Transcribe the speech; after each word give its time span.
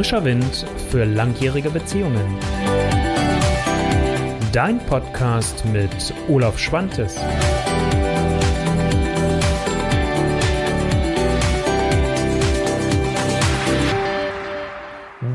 Frischer 0.00 0.24
Wind 0.24 0.64
für 0.88 1.04
langjährige 1.04 1.68
Beziehungen. 1.68 2.38
Dein 4.50 4.78
Podcast 4.86 5.62
mit 5.66 6.14
Olaf 6.26 6.58
Schwantes. 6.58 7.18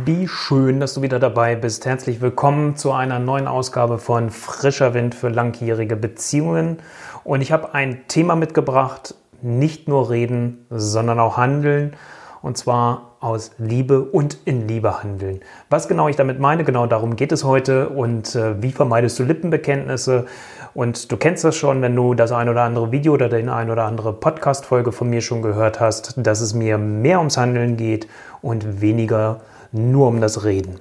Wie 0.04 0.28
schön, 0.28 0.80
dass 0.80 0.96
du 0.96 1.04
wieder 1.04 1.20
dabei 1.20 1.56
bist. 1.56 1.86
Herzlich 1.86 2.20
willkommen 2.20 2.76
zu 2.76 2.92
einer 2.92 3.20
neuen 3.20 3.48
Ausgabe 3.48 4.00
von 4.00 4.32
Frischer 4.32 4.96
Wind 4.96 5.14
für 5.14 5.30
langjährige 5.30 5.96
Beziehungen. 5.96 6.78
Und 7.24 7.42
ich 7.42 7.52
habe 7.52 7.76
ein 7.76 8.08
Thema 8.08 8.36
mitgebracht, 8.36 9.14
nicht 9.44 9.88
nur 9.88 10.10
reden, 10.10 10.66
sondern 10.72 11.20
auch 11.20 11.38
handeln. 11.38 11.96
Und 12.42 12.58
zwar 12.58 13.15
aus 13.26 13.52
Liebe 13.58 14.02
und 14.04 14.38
in 14.46 14.68
Liebe 14.68 15.02
handeln. 15.02 15.40
Was 15.72 15.88
genau 15.88 16.08
ich 16.08 16.16
damit 16.16 16.40
meine, 16.40 16.64
genau 16.64 16.86
darum 16.86 17.16
geht 17.16 17.32
es 17.32 17.44
heute. 17.44 17.90
Und 17.90 18.36
äh, 18.36 18.62
wie 18.62 18.72
vermeidest 18.72 19.18
du 19.18 19.24
Lippenbekenntnisse? 19.24 20.28
Und 20.76 21.12
du 21.12 21.18
kennst 21.18 21.44
das 21.44 21.56
schon, 21.56 21.82
wenn 21.82 21.96
du 21.96 22.14
das 22.14 22.32
ein 22.32 22.50
oder 22.50 22.62
andere 22.62 22.92
Video 22.92 23.14
oder 23.14 23.28
den 23.28 23.50
ein 23.50 23.72
oder 23.72 23.86
andere 23.86 24.14
Podcast-Folge 24.14 24.92
von 24.92 25.10
mir 25.10 25.22
schon 25.22 25.42
gehört 25.42 25.80
hast, 25.80 26.14
dass 26.18 26.40
es 26.40 26.54
mir 26.54 26.78
mehr 26.78 27.18
ums 27.18 27.38
Handeln 27.38 27.78
geht 27.78 28.08
und 28.42 28.82
weniger 28.82 29.42
nur 29.72 30.08
um 30.08 30.22
das 30.22 30.44
Reden. 30.44 30.80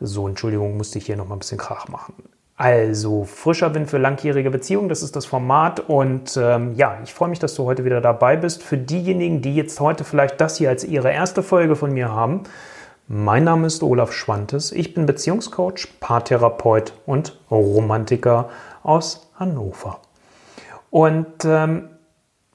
So, 0.00 0.28
Entschuldigung, 0.28 0.76
musste 0.76 0.98
ich 0.98 1.06
hier 1.06 1.16
noch 1.16 1.26
mal 1.26 1.34
ein 1.34 1.40
bisschen 1.40 1.58
Krach 1.58 1.88
machen. 1.88 2.14
Also, 2.58 3.22
frischer 3.22 3.72
Wind 3.76 3.88
für 3.88 3.98
langjährige 3.98 4.50
Beziehungen, 4.50 4.88
das 4.88 5.04
ist 5.04 5.14
das 5.14 5.26
Format. 5.26 5.78
Und 5.78 6.36
ähm, 6.36 6.74
ja, 6.74 6.98
ich 7.04 7.14
freue 7.14 7.28
mich, 7.28 7.38
dass 7.38 7.54
du 7.54 7.64
heute 7.64 7.84
wieder 7.84 8.00
dabei 8.00 8.36
bist. 8.36 8.64
Für 8.64 8.76
diejenigen, 8.76 9.40
die 9.40 9.54
jetzt 9.54 9.78
heute 9.78 10.02
vielleicht 10.02 10.40
das 10.40 10.56
hier 10.56 10.68
als 10.68 10.82
ihre 10.82 11.12
erste 11.12 11.44
Folge 11.44 11.76
von 11.76 11.92
mir 11.92 12.10
haben, 12.10 12.42
mein 13.06 13.44
Name 13.44 13.68
ist 13.68 13.84
Olaf 13.84 14.12
Schwantes. 14.12 14.72
Ich 14.72 14.92
bin 14.92 15.06
Beziehungscoach, 15.06 16.00
Paartherapeut 16.00 16.94
und 17.06 17.38
Romantiker 17.48 18.48
aus 18.82 19.30
Hannover. 19.38 20.00
Und 20.90 21.44
ähm, 21.44 21.90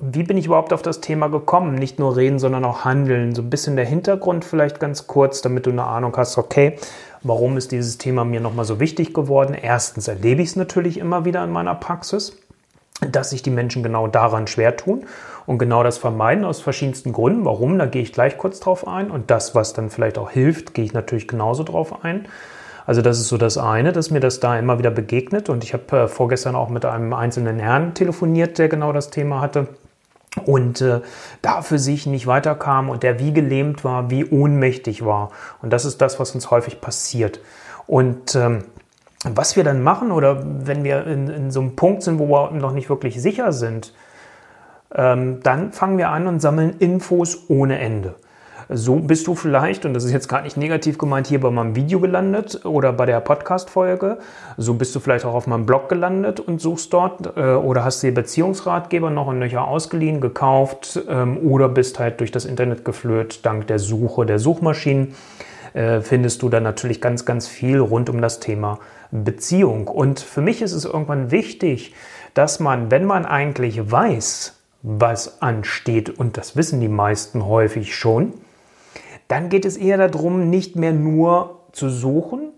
wie 0.06 0.24
bin 0.24 0.38
ich 0.38 0.48
überhaupt 0.48 0.74
auf 0.74 0.82
das 0.82 1.00
Thema 1.00 1.30
gekommen? 1.30 1.76
Nicht 1.76 1.98
nur 1.98 2.18
reden, 2.18 2.38
sondern 2.38 2.66
auch 2.66 2.84
handeln. 2.84 3.34
So 3.34 3.42
ein 3.42 3.50
bisschen 3.50 3.78
der 3.78 3.86
Hintergrund 3.86 4.44
vielleicht 4.44 4.82
ganz 4.82 5.08
kurz, 5.08 5.42
damit 5.42 5.66
du 5.66 5.70
eine 5.70 5.86
Ahnung 5.86 6.16
hast, 6.18 6.38
okay, 6.38 6.76
warum 7.22 7.56
ist 7.56 7.72
dieses 7.72 7.98
Thema 7.98 8.26
mir 8.26 8.42
nochmal 8.42 8.66
so 8.66 8.82
wichtig 8.82 9.14
geworden? 9.14 9.54
Erstens 9.54 10.10
erlebe 10.10 10.42
ich 10.42 10.50
es 10.50 10.56
natürlich 10.58 10.98
immer 10.98 11.24
wieder 11.24 11.42
in 11.42 11.52
meiner 11.52 11.76
Praxis, 11.76 12.38
dass 13.00 13.30
sich 13.30 13.44
die 13.44 13.50
Menschen 13.50 13.82
genau 13.82 14.08
daran 14.08 14.48
schwer 14.48 14.76
tun 14.76 15.06
und 15.46 15.58
genau 15.58 15.84
das 15.84 15.98
vermeiden 15.98 16.44
aus 16.44 16.60
verschiedensten 16.60 17.14
Gründen. 17.14 17.46
Warum? 17.46 17.80
Da 17.80 17.86
gehe 17.86 18.02
ich 18.02 18.12
gleich 18.12 18.38
kurz 18.38 18.60
drauf 18.60 18.86
ein. 18.86 19.10
Und 19.10 19.32
das, 19.32 19.56
was 19.56 19.72
dann 19.72 19.90
vielleicht 19.90 20.18
auch 20.18 20.32
hilft, 20.32 20.74
gehe 20.74 20.84
ich 20.84 20.94
natürlich 20.94 21.30
genauso 21.30 21.64
drauf 21.64 22.04
ein. 22.04 22.28
Also 22.86 23.02
das 23.02 23.20
ist 23.20 23.30
so 23.30 23.38
das 23.38 23.58
eine, 23.58 23.94
dass 23.94 24.12
mir 24.12 24.20
das 24.20 24.42
da 24.42 24.60
immer 24.60 24.80
wieder 24.80 24.92
begegnet. 24.92 25.48
Und 25.48 25.64
ich 25.64 25.74
habe 25.74 25.98
äh, 25.98 26.08
vorgestern 26.10 26.56
auch 26.56 26.68
mit 26.68 26.84
einem 26.84 27.14
einzelnen 27.14 27.58
Herrn 27.60 27.94
telefoniert, 27.94 28.58
der 28.58 28.68
genau 28.68 28.92
das 28.92 29.10
Thema 29.10 29.40
hatte 29.40 29.70
und 30.46 30.82
äh, 30.82 31.02
da 31.42 31.62
für 31.62 31.80
sich 31.80 32.06
nicht 32.06 32.28
weiterkam 32.28 32.90
und 32.90 33.04
der 33.04 33.20
wie 33.20 33.34
gelähmt 33.34 33.84
war, 33.84 34.10
wie 34.10 34.26
ohnmächtig 34.26 35.06
war. 35.06 35.32
Und 35.62 35.72
das 35.72 35.86
ist 35.86 36.02
das, 36.02 36.20
was 36.20 36.34
uns 36.34 36.50
häufig 36.52 36.82
passiert. 36.82 37.40
Und 37.86 38.36
ähm, 38.36 38.64
was 39.24 39.56
wir 39.56 39.64
dann 39.64 39.84
machen 39.84 40.12
oder 40.12 40.44
wenn 40.44 40.84
wir 40.84 41.06
in, 41.08 41.30
in 41.30 41.52
so 41.52 41.62
einem 41.62 41.76
Punkt 41.76 42.04
sind, 42.04 42.20
wo 42.20 42.28
wir 42.28 42.52
noch 42.52 42.74
nicht 42.74 42.90
wirklich 42.90 43.22
sicher 43.22 43.54
sind, 43.54 43.94
ähm, 44.94 45.42
dann 45.44 45.72
fangen 45.72 45.98
wir 45.98 46.10
an 46.10 46.28
und 46.28 46.40
sammeln 46.40 46.78
Infos 46.80 47.50
ohne 47.50 47.80
Ende. 47.80 48.16
So 48.70 48.96
bist 48.96 49.28
du 49.28 49.36
vielleicht, 49.36 49.86
und 49.86 49.94
das 49.94 50.04
ist 50.04 50.12
jetzt 50.12 50.28
gar 50.28 50.42
nicht 50.42 50.58
negativ 50.58 50.98
gemeint, 50.98 51.28
hier 51.28 51.40
bei 51.40 51.52
meinem 51.52 51.76
Video 51.76 52.00
gelandet 52.00 52.66
oder 52.66 52.94
bei 52.94 53.06
der 53.06 53.20
Podcast-Folge. 53.20 54.18
So 54.58 54.74
bist 54.76 54.96
du 54.96 55.00
vielleicht 55.00 55.26
auch 55.26 55.34
auf 55.34 55.48
meinem 55.48 55.66
Blog 55.66 55.90
gelandet 55.90 56.40
und 56.40 56.62
suchst 56.62 56.94
dort 56.94 57.36
äh, 57.38 57.54
oder 57.54 57.84
hast 57.84 58.02
dir 58.04 58.14
Beziehungsratgeber 58.14 59.10
noch 59.10 59.28
und 59.28 59.40
nöcher 59.40 59.68
ausgeliehen, 59.68 60.22
gekauft 60.22 61.00
ähm, 61.08 61.38
oder 61.38 61.70
bist 61.70 62.00
halt 62.00 62.20
durch 62.20 62.32
das 62.32 62.46
Internet 62.46 62.86
geflöht, 62.86 63.46
dank 63.46 63.68
der 63.68 63.80
Suche 63.80 64.26
der 64.26 64.40
Suchmaschinen. 64.40 65.16
Äh, 65.74 66.02
findest 66.02 66.42
du 66.42 66.50
dann 66.50 66.64
natürlich 66.64 67.02
ganz, 67.02 67.26
ganz 67.26 67.48
viel 67.48 67.80
rund 67.80 68.10
um 68.10 68.22
das 68.22 68.40
Thema 68.40 68.80
Beziehung. 69.12 69.88
Und 69.88 70.20
für 70.20 70.42
mich 70.42 70.62
ist 70.62 70.74
es 70.74 70.86
irgendwann 70.86 71.32
wichtig, 71.32 71.94
dass 72.34 72.60
man, 72.60 72.92
wenn 72.92 73.06
man 73.06 73.26
eigentlich 73.26 73.92
weiß, 73.92 74.56
was 74.84 75.42
ansteht, 75.42 76.10
und 76.10 76.38
das 76.38 76.56
wissen 76.56 76.80
die 76.82 76.90
meisten 76.90 77.46
häufig 77.46 77.96
schon, 77.96 78.34
dann 79.34 79.50
geht 79.50 79.66
es 79.66 79.78
eher 79.78 79.98
darum, 79.98 80.52
nicht 80.52 80.76
mehr 80.76 80.94
nur 80.94 81.62
zu 81.72 81.90
suchen 81.90 82.52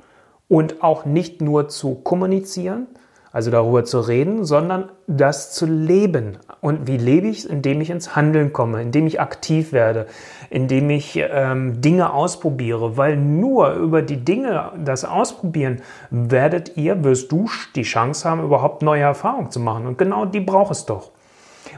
und 0.49 0.83
auch 0.83 1.05
nicht 1.05 1.39
nur 1.39 1.69
zu 1.69 1.95
kommunizieren, 1.95 2.87
also 3.31 3.49
darüber 3.49 3.85
zu 3.85 4.01
reden, 4.01 4.43
sondern 4.43 4.91
das 5.07 5.53
zu 5.53 5.67
leben. 5.67 6.37
Und 6.59 6.85
wie 6.85 6.97
lebe 6.97 7.27
ich 7.27 7.39
es? 7.39 7.45
Indem 7.45 7.79
ich 7.79 7.91
ins 7.91 8.17
Handeln 8.17 8.51
komme, 8.51 8.81
indem 8.81 9.07
ich 9.07 9.21
aktiv 9.21 9.71
werde, 9.71 10.07
indem 10.49 10.89
ich 10.89 11.17
ähm, 11.17 11.79
Dinge 11.79 12.11
ausprobiere, 12.11 12.97
weil 12.97 13.15
nur 13.15 13.75
über 13.75 14.01
die 14.01 14.25
Dinge, 14.25 14.73
das 14.77 15.05
Ausprobieren, 15.05 15.81
werdet 16.09 16.75
ihr, 16.75 17.05
wirst 17.05 17.31
du 17.31 17.49
die 17.77 17.83
Chance 17.83 18.29
haben, 18.29 18.43
überhaupt 18.43 18.81
neue 18.81 19.03
Erfahrungen 19.03 19.49
zu 19.49 19.61
machen. 19.61 19.87
Und 19.87 19.97
genau 19.97 20.25
die 20.25 20.41
braucht 20.41 20.71
es 20.71 20.85
doch. 20.85 21.11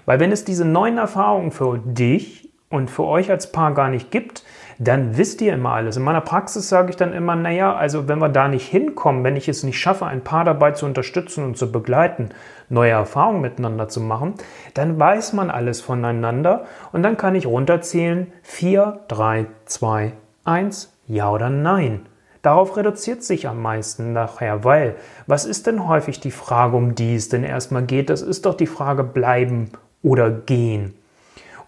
Weil 0.08 0.20
wenn 0.20 0.32
es 0.32 0.44
diese 0.44 0.66
neuen 0.66 0.98
Erfahrungen 0.98 1.52
für 1.52 1.78
dich 1.78 2.47
und 2.70 2.90
für 2.90 3.04
euch 3.04 3.30
als 3.32 3.52
Paar 3.52 3.74
gar 3.74 3.90
nicht 3.90 4.12
gibt, 4.12 4.44
dann 4.80 5.18
wisst 5.18 5.42
ihr 5.42 5.54
immer 5.54 5.72
alles. 5.72 5.98
In 5.98 6.04
meiner 6.04 6.22
Praxis 6.22 6.70
sage 6.70 6.92
ich 6.92 6.96
dann 6.98 7.14
immer, 7.14 7.36
naja, 7.36 7.76
also 7.76 8.08
wenn 8.08 8.20
wir 8.20 8.30
da 8.30 8.48
nicht 8.48 8.68
hinkommen, 8.68 9.24
wenn 9.24 9.36
ich 9.36 9.50
es 9.50 9.64
nicht 9.64 9.80
schaffe, 9.80 10.06
ein 10.06 10.24
Paar 10.24 10.44
dabei 10.44 10.72
zu 10.72 10.86
unterstützen 10.86 11.44
und 11.44 11.58
zu 11.58 11.72
begleiten, 11.72 12.30
neue 12.70 12.92
Erfahrungen 12.92 13.42
miteinander 13.42 13.88
zu 13.88 14.02
machen, 14.02 14.36
dann 14.74 15.00
weiß 15.00 15.34
man 15.34 15.50
alles 15.50 15.82
voneinander 15.82 16.66
und 16.92 17.04
dann 17.04 17.18
kann 17.18 17.36
ich 17.36 17.48
runterzählen 17.48 18.28
4, 18.44 19.00
3, 19.08 19.46
2, 19.66 20.14
1, 20.44 20.94
ja 21.08 21.32
oder 21.32 21.50
nein. 21.50 22.06
Darauf 22.44 22.78
reduziert 22.78 23.24
sich 23.24 23.48
am 23.48 23.62
meisten 23.62 24.14
nachher, 24.14 24.64
weil 24.64 24.96
was 25.26 25.46
ist 25.46 25.68
denn 25.68 25.88
häufig 25.88 26.20
die 26.20 26.32
Frage, 26.32 26.78
um 26.78 26.94
die 26.94 27.16
es 27.16 27.30
denn 27.30 27.44
erstmal 27.44 27.84
geht? 27.84 28.10
Das 28.10 28.22
ist 28.22 28.46
doch 28.46 28.54
die 28.54 28.68
Frage 28.68 29.04
bleiben 29.04 29.72
oder 30.04 30.30
gehen. 30.30 30.94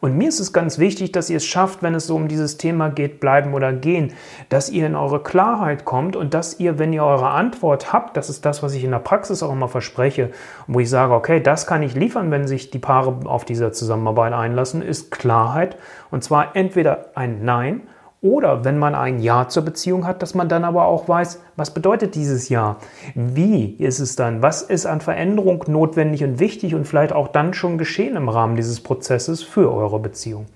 Und 0.02 0.18
mir 0.18 0.30
ist 0.30 0.40
es 0.40 0.54
ganz 0.54 0.80
wichtig, 0.80 1.12
dass 1.12 1.30
ihr 1.30 1.38
es 1.38 1.46
schafft, 1.46 1.84
wenn 1.84 1.94
es 1.94 2.08
so 2.08 2.16
um 2.16 2.28
dieses 2.28 2.58
Thema 2.58 2.90
geht, 2.90 3.20
bleiben 3.20 3.54
oder 3.54 3.74
gehen, 3.74 4.14
dass 4.48 4.70
ihr 4.70 4.86
in 4.86 4.96
eure 4.96 5.22
Klarheit 5.22 5.86
kommt 5.86 6.16
und 6.16 6.34
dass 6.34 6.60
ihr, 6.60 6.80
wenn 6.80 6.94
ihr 6.94 7.04
eure 7.04 7.30
Antwort 7.30 7.92
habt, 7.92 8.16
das 8.16 8.30
ist 8.30 8.46
das, 8.46 8.64
was 8.64 8.74
ich 8.74 8.84
in 8.84 8.92
der 8.92 9.00
Praxis 9.00 9.44
auch 9.44 9.52
immer 9.52 9.68
verspreche, 9.68 10.32
wo 10.68 10.80
ich 10.80 10.90
sage, 10.90 11.14
okay, 11.14 11.42
das 11.42 11.68
kann 11.68 11.84
ich 11.84 11.96
liefern, 11.96 12.32
wenn 12.32 12.48
sich 12.48 12.70
die 12.70 12.80
Paare 12.80 13.20
auf 13.26 13.44
diese 13.44 13.72
Zusammenarbeit 13.72 14.34
einlassen, 14.34 14.82
ist 14.82 15.12
Klarheit. 15.12 15.78
Und 16.12 16.24
zwar 16.24 16.56
entweder 16.56 17.12
ein 17.16 17.44
Nein 17.44 17.82
oder 18.22 18.66
wenn 18.66 18.78
man 18.78 18.96
ein 18.96 19.20
Ja 19.20 19.48
zur 19.48 19.64
Beziehung 19.64 20.06
hat, 20.06 20.22
dass 20.22 20.36
man 20.36 20.50
dann 20.50 20.66
aber 20.66 20.86
auch 20.86 21.08
weiß, 21.08 21.42
was 21.56 21.74
bedeutet 21.74 22.16
dieses 22.16 22.50
Ja? 22.50 22.76
Wie 23.16 23.76
ist 23.80 24.00
es 24.00 24.16
dann? 24.18 24.42
Was 24.42 24.62
ist 24.62 24.86
an 24.86 25.00
Veränderung 25.00 25.64
notwendig 25.68 26.24
und 26.24 26.40
wichtig 26.40 26.76
und 26.76 26.86
vielleicht 26.86 27.14
auch 27.14 27.30
dann 27.30 27.54
schon 27.54 27.78
geschehen 27.78 28.18
im 28.18 28.28
Rahmen 28.28 28.58
dieses 28.58 28.82
Prozesses 28.82 29.42
für 29.42 29.72
eure 29.74 30.00
Beziehung? 30.00 30.48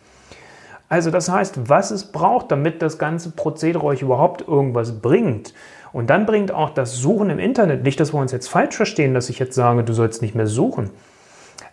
Also 0.89 1.09
das 1.09 1.29
heißt, 1.29 1.69
was 1.69 1.91
es 1.91 2.11
braucht, 2.11 2.51
damit 2.51 2.81
das 2.81 2.97
ganze 2.97 3.31
Prozedere 3.31 3.83
euch 3.85 4.01
überhaupt 4.01 4.47
irgendwas 4.47 4.99
bringt. 4.99 5.53
Und 5.93 6.09
dann 6.09 6.25
bringt 6.25 6.51
auch 6.51 6.71
das 6.71 6.97
Suchen 6.97 7.29
im 7.29 7.39
Internet, 7.39 7.83
nicht, 7.83 7.99
dass 7.99 8.13
wir 8.13 8.19
uns 8.19 8.31
jetzt 8.31 8.47
falsch 8.47 8.75
verstehen, 8.75 9.13
dass 9.13 9.29
ich 9.29 9.39
jetzt 9.39 9.55
sage, 9.55 9.83
du 9.83 9.93
sollst 9.93 10.21
nicht 10.21 10.35
mehr 10.35 10.47
suchen. 10.47 10.89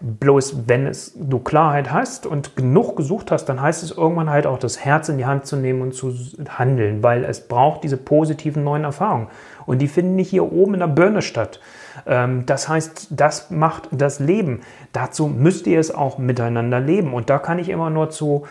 Bloß 0.02 0.66
wenn 0.66 0.86
es, 0.86 1.12
du 1.14 1.40
Klarheit 1.40 1.92
hast 1.92 2.24
und 2.24 2.56
genug 2.56 2.96
gesucht 2.96 3.30
hast, 3.30 3.44
dann 3.46 3.60
heißt 3.60 3.82
es 3.82 3.90
irgendwann 3.90 4.30
halt 4.30 4.46
auch 4.46 4.58
das 4.58 4.82
Herz 4.82 5.10
in 5.10 5.18
die 5.18 5.26
Hand 5.26 5.44
zu 5.44 5.56
nehmen 5.56 5.82
und 5.82 5.92
zu 5.92 6.14
handeln, 6.48 7.02
weil 7.02 7.22
es 7.24 7.48
braucht 7.48 7.84
diese 7.84 7.98
positiven 7.98 8.64
neuen 8.64 8.84
Erfahrungen. 8.84 9.28
Und 9.66 9.80
die 9.80 9.88
finden 9.88 10.16
nicht 10.16 10.30
hier 10.30 10.50
oben 10.50 10.74
in 10.74 10.80
der 10.80 10.86
Birne 10.86 11.20
statt. 11.20 11.60
Ähm, 12.06 12.46
das 12.46 12.68
heißt, 12.68 13.08
das 13.10 13.50
macht 13.50 13.88
das 13.92 14.20
Leben. 14.20 14.62
Dazu 14.92 15.26
müsst 15.26 15.66
ihr 15.66 15.78
es 15.78 15.94
auch 15.94 16.16
miteinander 16.18 16.80
leben. 16.80 17.12
Und 17.12 17.28
da 17.28 17.38
kann 17.38 17.58
ich 17.58 17.68
immer 17.68 17.90
nur 17.90 18.08
zu 18.10 18.46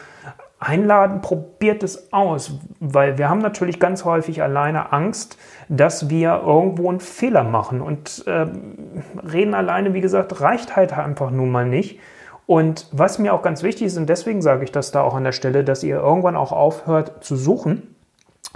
einladen, 0.59 1.21
probiert 1.21 1.83
es 1.83 2.11
aus, 2.11 2.51
weil 2.79 3.17
wir 3.17 3.29
haben 3.29 3.39
natürlich 3.39 3.79
ganz 3.79 4.03
häufig 4.03 4.43
alleine 4.43 4.91
Angst, 4.91 5.37
dass 5.69 6.09
wir 6.09 6.41
irgendwo 6.45 6.89
einen 6.89 6.99
Fehler 6.99 7.43
machen 7.43 7.81
und 7.81 8.25
äh, 8.27 8.47
reden 9.23 9.53
alleine, 9.53 9.93
wie 9.93 10.01
gesagt, 10.01 10.41
reicht 10.41 10.75
halt 10.75 10.97
einfach 10.97 11.31
nun 11.31 11.49
mal 11.49 11.65
nicht. 11.65 11.99
Und 12.45 12.87
was 12.91 13.19
mir 13.19 13.33
auch 13.33 13.41
ganz 13.41 13.63
wichtig 13.63 13.87
ist, 13.87 13.97
und 13.97 14.09
deswegen 14.09 14.41
sage 14.41 14.63
ich 14.63 14.71
das 14.71 14.91
da 14.91 15.01
auch 15.01 15.13
an 15.13 15.23
der 15.23 15.31
Stelle, 15.31 15.63
dass 15.63 15.83
ihr 15.83 15.97
irgendwann 15.97 16.35
auch 16.35 16.51
aufhört 16.51 17.23
zu 17.23 17.35
suchen 17.35 17.95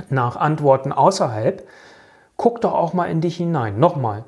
nach 0.09 0.35
Antworten 0.35 0.91
außerhalb, 0.91 1.63
guckt 2.35 2.63
doch 2.63 2.73
auch 2.73 2.93
mal 2.93 3.05
in 3.05 3.21
dich 3.21 3.37
hinein. 3.37 3.79
Nochmal, 3.79 4.25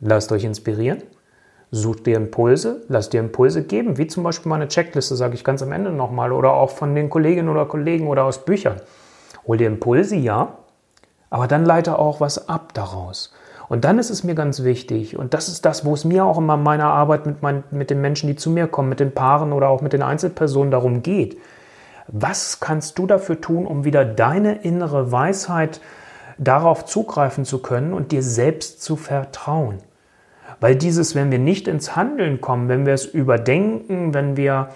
lasst 0.00 0.30
euch 0.30 0.44
inspirieren, 0.44 1.02
Such 1.74 2.00
dir 2.00 2.18
Impulse, 2.18 2.82
lass 2.88 3.08
dir 3.08 3.20
Impulse 3.20 3.62
geben, 3.64 3.96
wie 3.96 4.06
zum 4.06 4.22
Beispiel 4.24 4.50
meine 4.50 4.68
Checkliste, 4.68 5.16
sage 5.16 5.32
ich 5.32 5.42
ganz 5.42 5.62
am 5.62 5.72
Ende 5.72 5.90
nochmal, 5.90 6.30
oder 6.30 6.52
auch 6.52 6.68
von 6.68 6.94
den 6.94 7.08
Kolleginnen 7.08 7.48
oder 7.48 7.64
Kollegen 7.64 8.08
oder 8.08 8.24
aus 8.24 8.44
Büchern. 8.44 8.76
Hol 9.46 9.56
dir 9.56 9.68
Impulse, 9.68 10.16
ja, 10.16 10.58
aber 11.30 11.48
dann 11.48 11.64
leite 11.64 11.98
auch 11.98 12.20
was 12.20 12.46
ab 12.50 12.74
daraus. 12.74 13.32
Und 13.70 13.86
dann 13.86 13.98
ist 13.98 14.10
es 14.10 14.22
mir 14.22 14.34
ganz 14.34 14.64
wichtig, 14.64 15.16
und 15.16 15.32
das 15.32 15.48
ist 15.48 15.64
das, 15.64 15.86
wo 15.86 15.94
es 15.94 16.04
mir 16.04 16.26
auch 16.26 16.36
immer 16.36 16.56
in 16.56 16.62
meiner 16.62 16.88
Arbeit 16.88 17.24
mit, 17.24 17.40
mein, 17.40 17.64
mit 17.70 17.88
den 17.88 18.02
Menschen, 18.02 18.26
die 18.26 18.36
zu 18.36 18.50
mir 18.50 18.66
kommen, 18.66 18.90
mit 18.90 19.00
den 19.00 19.14
Paaren 19.14 19.54
oder 19.54 19.70
auch 19.70 19.80
mit 19.80 19.94
den 19.94 20.02
Einzelpersonen 20.02 20.70
darum 20.70 21.02
geht. 21.02 21.38
Was 22.06 22.60
kannst 22.60 22.98
du 22.98 23.06
dafür 23.06 23.40
tun, 23.40 23.66
um 23.66 23.84
wieder 23.84 24.04
deine 24.04 24.56
innere 24.56 25.10
Weisheit 25.10 25.80
darauf 26.36 26.84
zugreifen 26.84 27.46
zu 27.46 27.60
können 27.60 27.94
und 27.94 28.12
dir 28.12 28.22
selbst 28.22 28.82
zu 28.82 28.96
vertrauen? 28.96 29.78
Weil 30.62 30.76
dieses, 30.76 31.16
wenn 31.16 31.32
wir 31.32 31.40
nicht 31.40 31.66
ins 31.66 31.96
Handeln 31.96 32.40
kommen, 32.40 32.68
wenn 32.68 32.86
wir 32.86 32.94
es 32.94 33.04
überdenken, 33.04 34.14
wenn 34.14 34.36
wir 34.36 34.68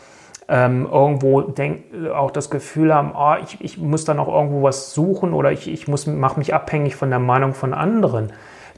ähm, 0.49 0.89
irgendwo 0.91 1.43
denk, 1.43 1.85
auch 2.13 2.33
das 2.33 2.51
Gefühl 2.51 2.93
haben, 2.93 3.13
oh, 3.17 3.35
ich, 3.41 3.61
ich 3.61 3.79
muss 3.79 4.05
dann 4.05 4.19
auch 4.19 4.27
irgendwo 4.27 4.65
was 4.65 4.95
suchen 4.95 5.33
oder 5.33 5.53
ich, 5.53 5.69
ich 5.69 5.87
mache 5.87 6.39
mich 6.41 6.53
abhängig 6.53 6.97
von 6.97 7.11
der 7.11 7.21
Meinung 7.21 7.55
von 7.55 7.73
anderen, 7.73 8.33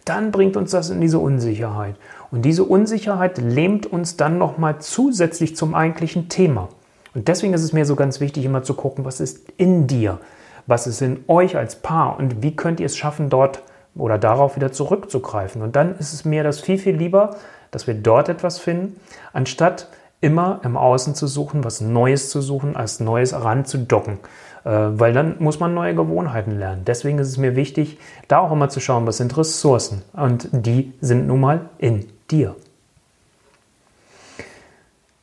dann 0.04 0.32
bringt 0.32 0.58
uns 0.58 0.72
das 0.72 0.90
in 0.90 1.00
diese 1.00 1.18
Unsicherheit. 1.18 1.94
Und 2.30 2.44
diese 2.44 2.64
Unsicherheit 2.64 3.38
lähmt 3.38 3.86
uns 3.86 4.18
dann 4.18 4.36
nochmal 4.36 4.78
zusätzlich 4.80 5.56
zum 5.56 5.74
eigentlichen 5.74 6.28
Thema. 6.28 6.68
Und 7.14 7.26
deswegen 7.28 7.54
ist 7.54 7.62
es 7.62 7.72
mir 7.72 7.86
so 7.86 7.96
ganz 7.96 8.20
wichtig, 8.20 8.44
immer 8.44 8.64
zu 8.64 8.74
gucken, 8.74 9.06
was 9.06 9.20
ist 9.20 9.50
in 9.56 9.86
dir, 9.86 10.18
was 10.66 10.86
ist 10.86 11.00
in 11.00 11.24
euch 11.26 11.56
als 11.56 11.76
Paar 11.76 12.18
und 12.18 12.42
wie 12.42 12.54
könnt 12.54 12.80
ihr 12.80 12.86
es 12.86 12.98
schaffen, 12.98 13.30
dort 13.30 13.62
oder 13.98 14.18
darauf 14.18 14.56
wieder 14.56 14.72
zurückzugreifen. 14.72 15.62
Und 15.62 15.76
dann 15.76 15.96
ist 15.98 16.12
es 16.12 16.24
mir 16.24 16.42
das 16.42 16.60
viel, 16.60 16.78
viel 16.78 16.96
lieber, 16.96 17.36
dass 17.70 17.86
wir 17.86 17.94
dort 17.94 18.28
etwas 18.28 18.58
finden, 18.58 18.98
anstatt 19.32 19.88
immer 20.20 20.60
im 20.64 20.76
Außen 20.76 21.14
zu 21.14 21.26
suchen, 21.26 21.64
was 21.64 21.80
Neues 21.80 22.30
zu 22.30 22.40
suchen, 22.40 22.76
als 22.76 23.00
Neues 23.00 23.34
ranzudocken. 23.34 24.18
Äh, 24.64 24.70
weil 24.70 25.12
dann 25.12 25.36
muss 25.38 25.60
man 25.60 25.74
neue 25.74 25.94
Gewohnheiten 25.94 26.58
lernen. 26.58 26.82
Deswegen 26.86 27.18
ist 27.18 27.28
es 27.28 27.38
mir 27.38 27.56
wichtig, 27.56 27.98
da 28.26 28.38
auch 28.38 28.52
immer 28.52 28.68
zu 28.68 28.80
schauen, 28.80 29.06
was 29.06 29.18
sind 29.18 29.36
Ressourcen. 29.36 30.02
Und 30.12 30.48
die 30.52 30.92
sind 31.00 31.26
nun 31.26 31.40
mal 31.40 31.60
in 31.78 32.06
dir. 32.30 32.56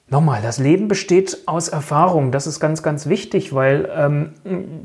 Nochmal, 0.08 0.44
das 0.44 0.60
Leben 0.60 0.88
besteht 0.88 1.40
aus 1.48 1.68
Erfahrung. 1.68 2.32
Das 2.32 2.46
ist 2.46 2.60
ganz, 2.60 2.84
ganz 2.84 3.08
wichtig, 3.08 3.56
weil 3.56 3.90
ähm, 3.96 4.30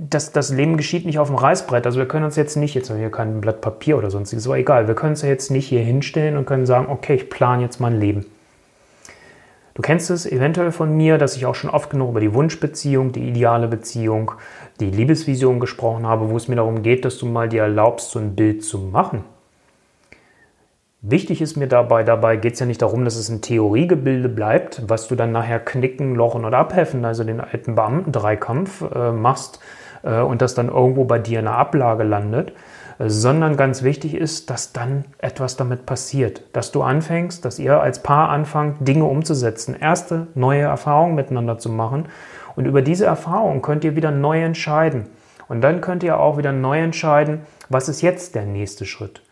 das, 0.08 0.32
das 0.32 0.50
Leben 0.50 0.78
geschieht 0.78 1.05
nicht 1.05 1.19
auf 1.19 1.28
dem 1.28 1.37
Reißbrett. 1.37 1.84
Also 1.84 1.99
wir 1.99 2.08
können 2.08 2.25
uns 2.25 2.37
jetzt 2.37 2.56
nicht, 2.56 2.75
jetzt 2.75 2.88
haben 2.88 2.96
wir 2.96 3.02
hier 3.02 3.11
kein 3.11 3.43
Blatt 3.43 3.61
Papier 3.61 3.99
oder 3.99 4.11
sonstiges, 4.11 4.46
aber 4.46 4.56
egal, 4.56 4.88
wir 4.88 4.94
können 4.94 5.11
uns 5.11 5.22
ja 5.22 5.28
jetzt 5.28 5.50
nicht 5.50 5.69
hier 5.69 5.82
hinstellen 5.82 6.38
und 6.38 6.46
können 6.46 6.64
sagen, 6.64 6.87
okay, 6.88 7.17
ich 7.17 7.28
plane 7.28 7.62
jetzt 7.62 7.81
mein 7.81 8.00
Leben. 8.00 8.25
Du 9.75 9.82
kennst 9.82 10.11
es 10.11 10.25
eventuell 10.25 10.72
von 10.72 10.96
mir, 10.96 11.19
dass 11.19 11.37
ich 11.37 11.44
auch 11.44 11.55
schon 11.55 11.70
oft 11.70 11.90
genug 11.90 12.11
über 12.11 12.20
die 12.20 12.32
Wunschbeziehung, 12.32 13.12
die 13.12 13.28
ideale 13.28 13.69
Beziehung, 13.69 14.32
die 14.81 14.90
Liebesvision 14.90 15.61
gesprochen 15.61 16.06
habe, 16.06 16.31
wo 16.31 16.37
es 16.37 16.49
mir 16.49 16.56
darum 16.56 16.82
geht, 16.82 17.05
dass 17.05 17.19
du 17.19 17.26
mal 17.26 17.49
dir 17.49 17.62
erlaubst, 17.62 18.11
so 18.11 18.19
ein 18.19 18.34
Bild 18.34 18.64
zu 18.64 18.78
machen. 18.78 19.25
Wichtig 21.02 21.41
ist 21.41 21.56
mir 21.56 21.67
dabei, 21.67 22.02
dabei 22.02 22.37
geht 22.37 22.55
es 22.55 22.61
ja 22.61 22.67
nicht 22.67 22.82
darum, 22.82 23.06
dass 23.06 23.17
es 23.17 23.31
ein 23.31 23.41
Theoriegebilde 23.41 24.29
bleibt, 24.29 24.82
was 24.87 25.08
du 25.08 25.14
dann 25.14 25.32
nachher 25.32 25.58
knicken, 25.58 26.14
lochen 26.14 26.44
oder 26.44 26.58
abheffen, 26.58 27.06
also 27.06 27.25
den 27.25 27.41
alten 27.41 27.75
Beamten-Dreikampf 27.75 28.82
äh, 28.94 29.11
machst 29.11 29.61
äh, 30.02 30.20
und 30.20 30.43
das 30.43 30.55
dann 30.55 30.69
irgendwo 30.69 31.05
bei 31.05 31.19
dir 31.19 31.38
in 31.38 31.47
der 31.47 31.56
Ablage 31.56 32.02
landet, 32.02 32.52
sondern 32.99 33.56
ganz 33.56 33.82
wichtig 33.82 34.14
ist, 34.14 34.50
dass 34.50 34.75
dann 34.75 35.06
etwas 35.17 35.56
damit 35.56 35.87
passiert, 35.87 36.43
dass 36.52 36.70
du 36.70 36.82
anfängst, 36.82 37.47
dass 37.47 37.58
ihr 37.58 37.81
als 37.81 38.02
Paar 38.02 38.29
anfangt, 38.29 38.87
Dinge 38.87 39.05
umzusetzen, 39.05 39.75
erste 39.75 40.26
neue 40.35 40.64
Erfahrungen 40.64 41.14
miteinander 41.14 41.56
zu 41.56 41.70
machen. 41.70 42.08
Und 42.56 42.67
über 42.67 42.82
diese 42.82 43.06
Erfahrung 43.06 43.62
könnt 43.62 43.85
ihr 43.85 43.97
wieder 43.97 44.11
neu 44.11 44.43
entscheiden. 44.43 45.06
Und 45.49 45.62
dann 45.62 45.81
könnt 45.81 46.02
ihr 46.02 46.20
auch 46.20 46.37
wieder 46.37 46.52
neu 46.52 46.79
entscheiden, 46.79 47.41
was 47.70 47.88
ist 47.88 48.02
jetzt 48.02 48.35
der 48.35 48.44
nächste 48.44 48.85
Schritt. 48.85 49.23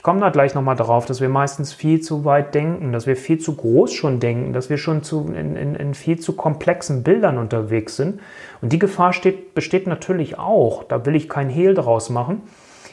Ich 0.00 0.02
komme 0.02 0.20
da 0.20 0.30
gleich 0.30 0.54
nochmal 0.54 0.76
drauf, 0.76 1.04
dass 1.04 1.20
wir 1.20 1.28
meistens 1.28 1.74
viel 1.74 2.00
zu 2.00 2.24
weit 2.24 2.54
denken, 2.54 2.90
dass 2.90 3.06
wir 3.06 3.16
viel 3.16 3.36
zu 3.36 3.54
groß 3.54 3.92
schon 3.92 4.18
denken, 4.18 4.54
dass 4.54 4.70
wir 4.70 4.78
schon 4.78 5.02
zu, 5.02 5.26
in, 5.26 5.56
in, 5.56 5.74
in 5.74 5.92
viel 5.92 6.18
zu 6.18 6.36
komplexen 6.36 7.02
Bildern 7.02 7.36
unterwegs 7.36 7.96
sind. 7.96 8.18
Und 8.62 8.72
die 8.72 8.78
Gefahr 8.78 9.12
steht, 9.12 9.52
besteht 9.52 9.86
natürlich 9.86 10.38
auch, 10.38 10.84
da 10.84 11.04
will 11.04 11.14
ich 11.14 11.28
kein 11.28 11.50
Hehl 11.50 11.74
draus 11.74 12.08
machen, 12.08 12.40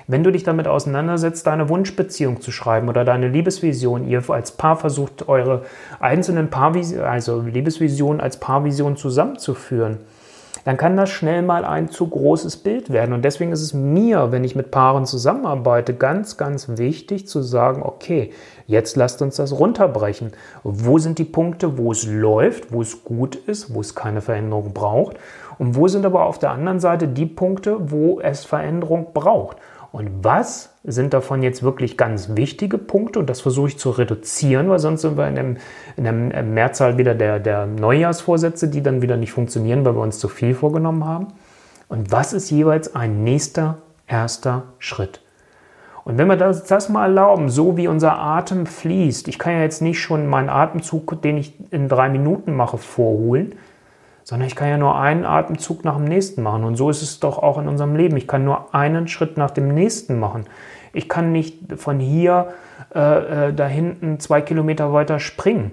wenn 0.07 0.25
du 0.25 0.33
dich 0.33 0.44
damit 0.44 0.68
auseinandersetzt, 0.68 1.48
deine 1.48 1.69
Wunschbeziehung 1.69 2.42
zu 2.42 2.51
schreiben 2.51 2.89
oder 2.89 3.06
deine 3.06 3.30
Liebesvision, 3.30 4.06
ihr 4.06 4.30
als 4.30 4.51
Paar 4.51 4.75
versucht, 4.75 5.30
eure 5.30 5.63
einzelnen 6.01 6.50
Paarvisionen, 6.50 7.06
also 7.06 7.39
Liebesvisionen 7.39 8.19
als 8.19 8.38
Paarvision 8.38 8.98
zusammenzuführen, 8.98 10.00
dann 10.68 10.75
kann 10.75 10.98
das 10.98 11.10
schnell 11.10 11.44
mal 11.44 11.64
ein 11.64 11.88
zu 11.88 12.10
großes 12.10 12.58
Bild 12.58 12.92
werden. 12.92 13.14
Und 13.14 13.24
deswegen 13.24 13.54
ist 13.54 13.62
es 13.62 13.74
mir, 13.74 14.34
wenn 14.34 14.44
ich 14.44 14.54
mit 14.54 14.69
Paaren 14.69 15.06
zusammenarbeite, 15.06 15.94
ganz, 15.94 16.36
ganz 16.36 16.68
wichtig 16.68 17.25
zu 17.25 17.42
sagen, 17.42 17.84
okay, 17.84 18.31
jetzt 18.66 18.98
lasst 18.98 19.22
uns 19.22 19.38
das 19.38 19.58
runterbrechen. 19.58 20.34
Wo 20.66 20.98
sind 20.98 21.19
die 21.19 21.24
Punkte, 21.24 21.78
wo 21.78 21.94
es 21.94 22.06
läuft, 22.06 22.74
wo 22.74 22.81
es 22.81 23.06
gut 23.06 23.38
ist, 23.38 23.74
wo 23.74 23.80
es 23.80 23.96
keine 23.96 24.19
Veränderung 24.19 24.74
braucht? 24.74 25.16
Und 25.58 25.78
wo 25.78 25.88
sind 25.88 26.06
aber 26.06 26.25
auf 26.25 26.38
der 26.38 26.52
anderen 26.52 26.81
Seite 26.81 27.08
die 27.08 27.28
Punkte, 27.28 27.90
wo 27.90 28.19
es 28.19 28.44
Veränderung 28.44 29.14
braucht? 29.14 29.56
Und 29.92 30.24
was 30.24 30.74
sind 30.84 31.13
davon 31.13 31.42
jetzt 31.42 31.63
wirklich 31.63 31.98
ganz 31.98 32.36
wichtige 32.36 32.78
Punkte? 32.78 33.19
Und 33.19 33.30
das 33.30 33.42
versuche 33.42 33.69
ich 33.69 33.80
zu 33.80 33.89
reduzieren, 33.89 34.69
weil 34.69 34.80
sonst 34.80 35.01
sind 35.01 35.18
wir 35.18 35.28
in, 35.28 35.36
dem, 35.36 35.57
in 35.95 36.04
der 36.04 36.44
Mehrzahl 36.44 36.98
wieder 36.98 37.16
der, 37.16 37.39
der 37.39 37.66
Neujahrsvorsätze, 37.66 38.68
die 38.68 38.84
dann 38.84 39.01
wieder 39.01 39.18
nicht 39.18 39.31
funktionieren, 39.31 39.86
weil 39.86 39.95
wir 39.95 40.01
uns 40.01 40.19
zu 40.19 40.28
viel 40.28 40.54
vorgenommen 40.54 41.06
haben. 41.06 41.28
Und 41.88 42.12
was 42.12 42.34
ist 42.34 42.50
jeweils 42.50 42.95
ein 42.95 43.24
nächster, 43.24 43.78
erster 44.07 44.63
Schritt? 44.78 45.22
Und 46.04 46.18
wenn 46.18 46.28
wir 46.28 46.38
das, 46.38 46.63
das 46.63 46.88
mal 46.88 47.04
erlauben, 47.04 47.50
so 47.50 47.75
wie 47.75 47.90
unser 47.90 48.18
Atem 48.18 48.66
fließt, 48.66 49.28
ich 49.28 49.38
kann 49.38 49.54
ja 49.54 49.60
jetzt 49.60 49.81
nicht 49.81 50.00
schon 50.00 50.28
meinen 50.28 50.48
Atemzug, 50.48 51.22
den 51.22 51.38
ich 51.38 51.54
in 51.72 51.90
drei 51.90 52.07
Minuten 52.07 52.56
mache, 52.56 52.78
vorholen, 52.78 53.56
sondern 54.27 54.50
ich 54.50 54.57
kann 54.57 54.68
ja 54.68 54.77
nur 54.77 55.00
einen 55.00 55.24
Atemzug 55.24 55.85
nach 55.85 55.95
dem 55.95 56.03
nächsten 56.03 56.44
machen. 56.44 56.65
Und 56.65 56.75
so 56.75 56.89
ist 56.89 57.01
es 57.01 57.21
doch 57.21 57.38
auch 57.38 57.57
in 57.57 57.69
unserem 57.69 57.95
Leben. 57.95 58.18
Ich 58.18 58.27
kann 58.27 58.44
nur 58.44 58.75
einen 58.75 59.07
Schritt 59.07 59.38
nach 59.38 59.51
dem 59.51 59.74
nächsten 59.74 60.19
machen. 60.19 60.47
Ich 60.91 61.07
kann 61.07 61.31
nicht 61.31 61.77
von 61.77 62.01
hier 62.01 62.50
äh, 62.94 63.47
äh, 63.47 63.53
da 63.53 63.68
hinten 63.68 64.19
zwei 64.19 64.41
Kilometer 64.41 64.91
weiter 64.91 65.21
springen 65.21 65.71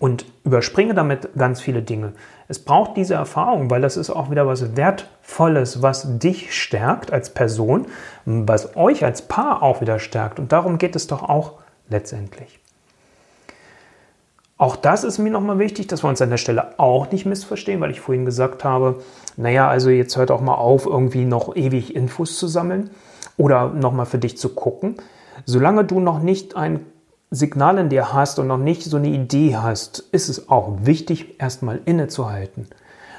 und 0.00 0.24
überspringe 0.42 0.94
damit 0.94 1.28
ganz 1.38 1.60
viele 1.60 1.82
Dinge. 1.82 2.14
Es 2.48 2.58
braucht 2.58 2.96
diese 2.96 3.14
Erfahrung, 3.14 3.70
weil 3.70 3.80
das 3.80 3.96
ist 3.96 4.10
auch 4.10 4.28
wieder 4.28 4.44
was 4.48 4.76
Wertvolles, 4.76 5.82
was 5.82 6.18
dich 6.18 6.60
stärkt 6.60 7.12
als 7.12 7.30
Person, 7.30 7.86
was 8.24 8.76
euch 8.76 9.04
als 9.04 9.22
Paar 9.22 9.62
auch 9.62 9.80
wieder 9.80 10.00
stärkt. 10.00 10.40
Und 10.40 10.50
darum 10.50 10.78
geht 10.78 10.96
es 10.96 11.06
doch 11.06 11.22
auch 11.22 11.60
letztendlich. 11.88 12.61
Auch 14.62 14.76
das 14.76 15.02
ist 15.02 15.18
mir 15.18 15.30
nochmal 15.30 15.58
wichtig, 15.58 15.88
dass 15.88 16.04
wir 16.04 16.08
uns 16.08 16.22
an 16.22 16.30
der 16.30 16.36
Stelle 16.36 16.78
auch 16.78 17.10
nicht 17.10 17.26
missverstehen, 17.26 17.80
weil 17.80 17.90
ich 17.90 18.00
vorhin 18.00 18.24
gesagt 18.24 18.62
habe, 18.62 19.00
naja, 19.36 19.68
also 19.68 19.90
jetzt 19.90 20.16
hört 20.16 20.30
auch 20.30 20.40
mal 20.40 20.54
auf, 20.54 20.86
irgendwie 20.86 21.24
noch 21.24 21.56
ewig 21.56 21.96
Infos 21.96 22.38
zu 22.38 22.46
sammeln 22.46 22.90
oder 23.36 23.70
nochmal 23.70 24.06
für 24.06 24.18
dich 24.18 24.38
zu 24.38 24.50
gucken. 24.50 24.98
Solange 25.46 25.82
du 25.82 25.98
noch 25.98 26.22
nicht 26.22 26.54
ein 26.54 26.86
Signal 27.32 27.76
in 27.76 27.88
dir 27.88 28.12
hast 28.12 28.38
und 28.38 28.46
noch 28.46 28.56
nicht 28.56 28.84
so 28.84 28.98
eine 28.98 29.08
Idee 29.08 29.56
hast, 29.56 29.98
ist 30.12 30.28
es 30.28 30.48
auch 30.48 30.76
wichtig, 30.84 31.40
erstmal 31.40 31.80
innezuhalten. 31.84 32.68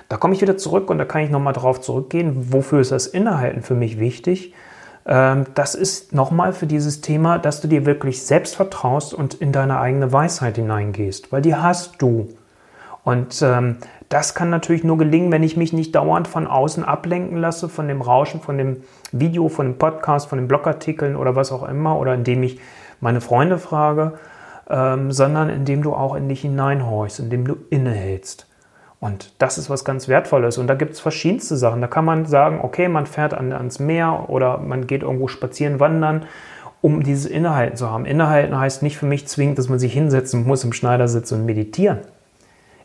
Da 0.08 0.16
komme 0.16 0.36
ich 0.36 0.42
wieder 0.42 0.56
zurück 0.56 0.90
und 0.90 0.98
da 0.98 1.04
kann 1.04 1.24
ich 1.24 1.30
nochmal 1.30 1.52
drauf 1.52 1.82
zurückgehen, 1.82 2.54
wofür 2.54 2.80
ist 2.80 2.94
das 2.94 3.06
Innehalten 3.06 3.64
für 3.64 3.76
mich 3.76 4.00
wichtig? 4.00 4.54
Ähm, 5.06 5.46
das 5.56 5.76
ist 5.76 6.14
nochmal 6.14 6.54
für 6.54 6.68
dieses 6.68 7.02
Thema, 7.02 7.38
dass 7.40 7.62
du 7.62 7.68
dir 7.68 7.86
wirklich 7.86 8.24
selbst 8.24 8.56
vertraust 8.56 9.14
und 9.14 9.34
in 9.36 9.52
deine 9.52 9.80
eigene 9.80 10.12
Weisheit 10.12 10.56
hineingehst, 10.56 11.32
weil 11.32 11.42
die 11.42 11.56
hast 11.56 12.02
du. 12.02 12.30
Und 13.04 13.42
ähm, 13.42 13.78
das 14.08 14.34
kann 14.34 14.50
natürlich 14.50 14.84
nur 14.84 14.98
gelingen, 14.98 15.32
wenn 15.32 15.44
ich 15.44 15.58
mich 15.58 15.74
nicht 15.74 15.94
dauernd 15.96 16.28
von 16.28 16.48
außen 16.48 16.86
ablenken 16.86 17.38
lasse, 17.38 17.68
von 17.68 17.88
dem 17.88 18.02
Rauschen, 18.02 18.40
von 18.40 18.58
dem 18.58 18.84
Video, 19.12 19.50
von 19.50 19.68
dem 19.68 19.78
Podcast, 19.78 20.30
von 20.30 20.38
den 20.38 20.48
Blogartikeln 20.48 21.16
oder 21.16 21.36
was 21.36 21.52
auch 21.52 21.68
immer, 21.68 22.00
oder 22.00 22.14
indem 22.14 22.44
ich 22.44 22.60
meine 23.02 23.20
Freunde 23.20 23.58
frage, 23.58 24.14
ähm, 24.70 25.12
sondern 25.12 25.50
indem 25.50 25.84
du 25.84 25.94
auch 25.94 26.16
in 26.16 26.30
dich 26.30 26.42
hineinhorchst, 26.42 27.20
indem 27.20 27.46
du 27.46 27.58
innehältst. 27.70 28.48
Und 29.04 29.34
das 29.38 29.58
ist 29.58 29.70
was 29.70 29.84
ganz 29.84 30.08
Wertvolles. 30.08 30.58
Und 30.58 30.68
da 30.68 30.76
gibt 30.76 30.94
es 30.94 31.02
verschiedenste 31.02 31.58
Sachen. 31.58 31.82
Da 31.82 31.88
kann 31.88 32.06
man 32.06 32.26
sagen, 32.26 32.62
okay, 32.64 32.88
man 32.88 33.06
fährt 33.06 33.34
an, 33.34 33.52
ans 33.52 33.80
Meer 33.80 34.30
oder 34.30 34.60
man 34.60 34.88
geht 34.88 35.04
irgendwo 35.04 35.28
spazieren, 35.28 35.82
wandern, 35.82 36.26
um 36.80 37.04
dieses 37.04 37.26
Innehalten 37.26 37.76
zu 37.76 37.92
haben. 37.92 38.06
Innehalten 38.06 38.58
heißt 38.58 38.82
nicht 38.82 38.98
für 38.98 39.06
mich 39.06 39.28
zwingend, 39.28 39.58
dass 39.58 39.68
man 39.68 39.78
sich 39.78 39.92
hinsetzen 39.92 40.48
muss 40.48 40.64
im 40.64 40.72
Schneidersitz 40.72 41.34
und 41.34 41.46
meditieren. 41.46 41.98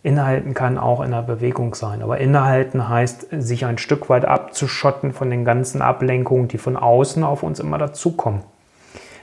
Innehalten 0.03 0.55
kann 0.55 0.77
auch 0.77 1.03
in 1.03 1.13
der 1.13 1.23
Bewegung 1.23 1.77
sein. 1.77 2.03
Aber 2.03 2.19
Innehalten 2.19 2.89
heißt, 2.89 3.29
sich 3.39 3.65
ein 3.65 3.79
Stück 3.79 4.11
weit 4.11 4.25
abzuschotten 4.25 5.13
von 5.13 5.31
den 5.31 5.45
ganzen 5.45 5.83
Ablenkungen, 5.83 6.49
die 6.49 6.59
von 6.59 6.77
außen 6.77 7.23
auf 7.23 7.45
uns 7.45 7.61
immer 7.61 7.79
dazukommen. 7.79 8.43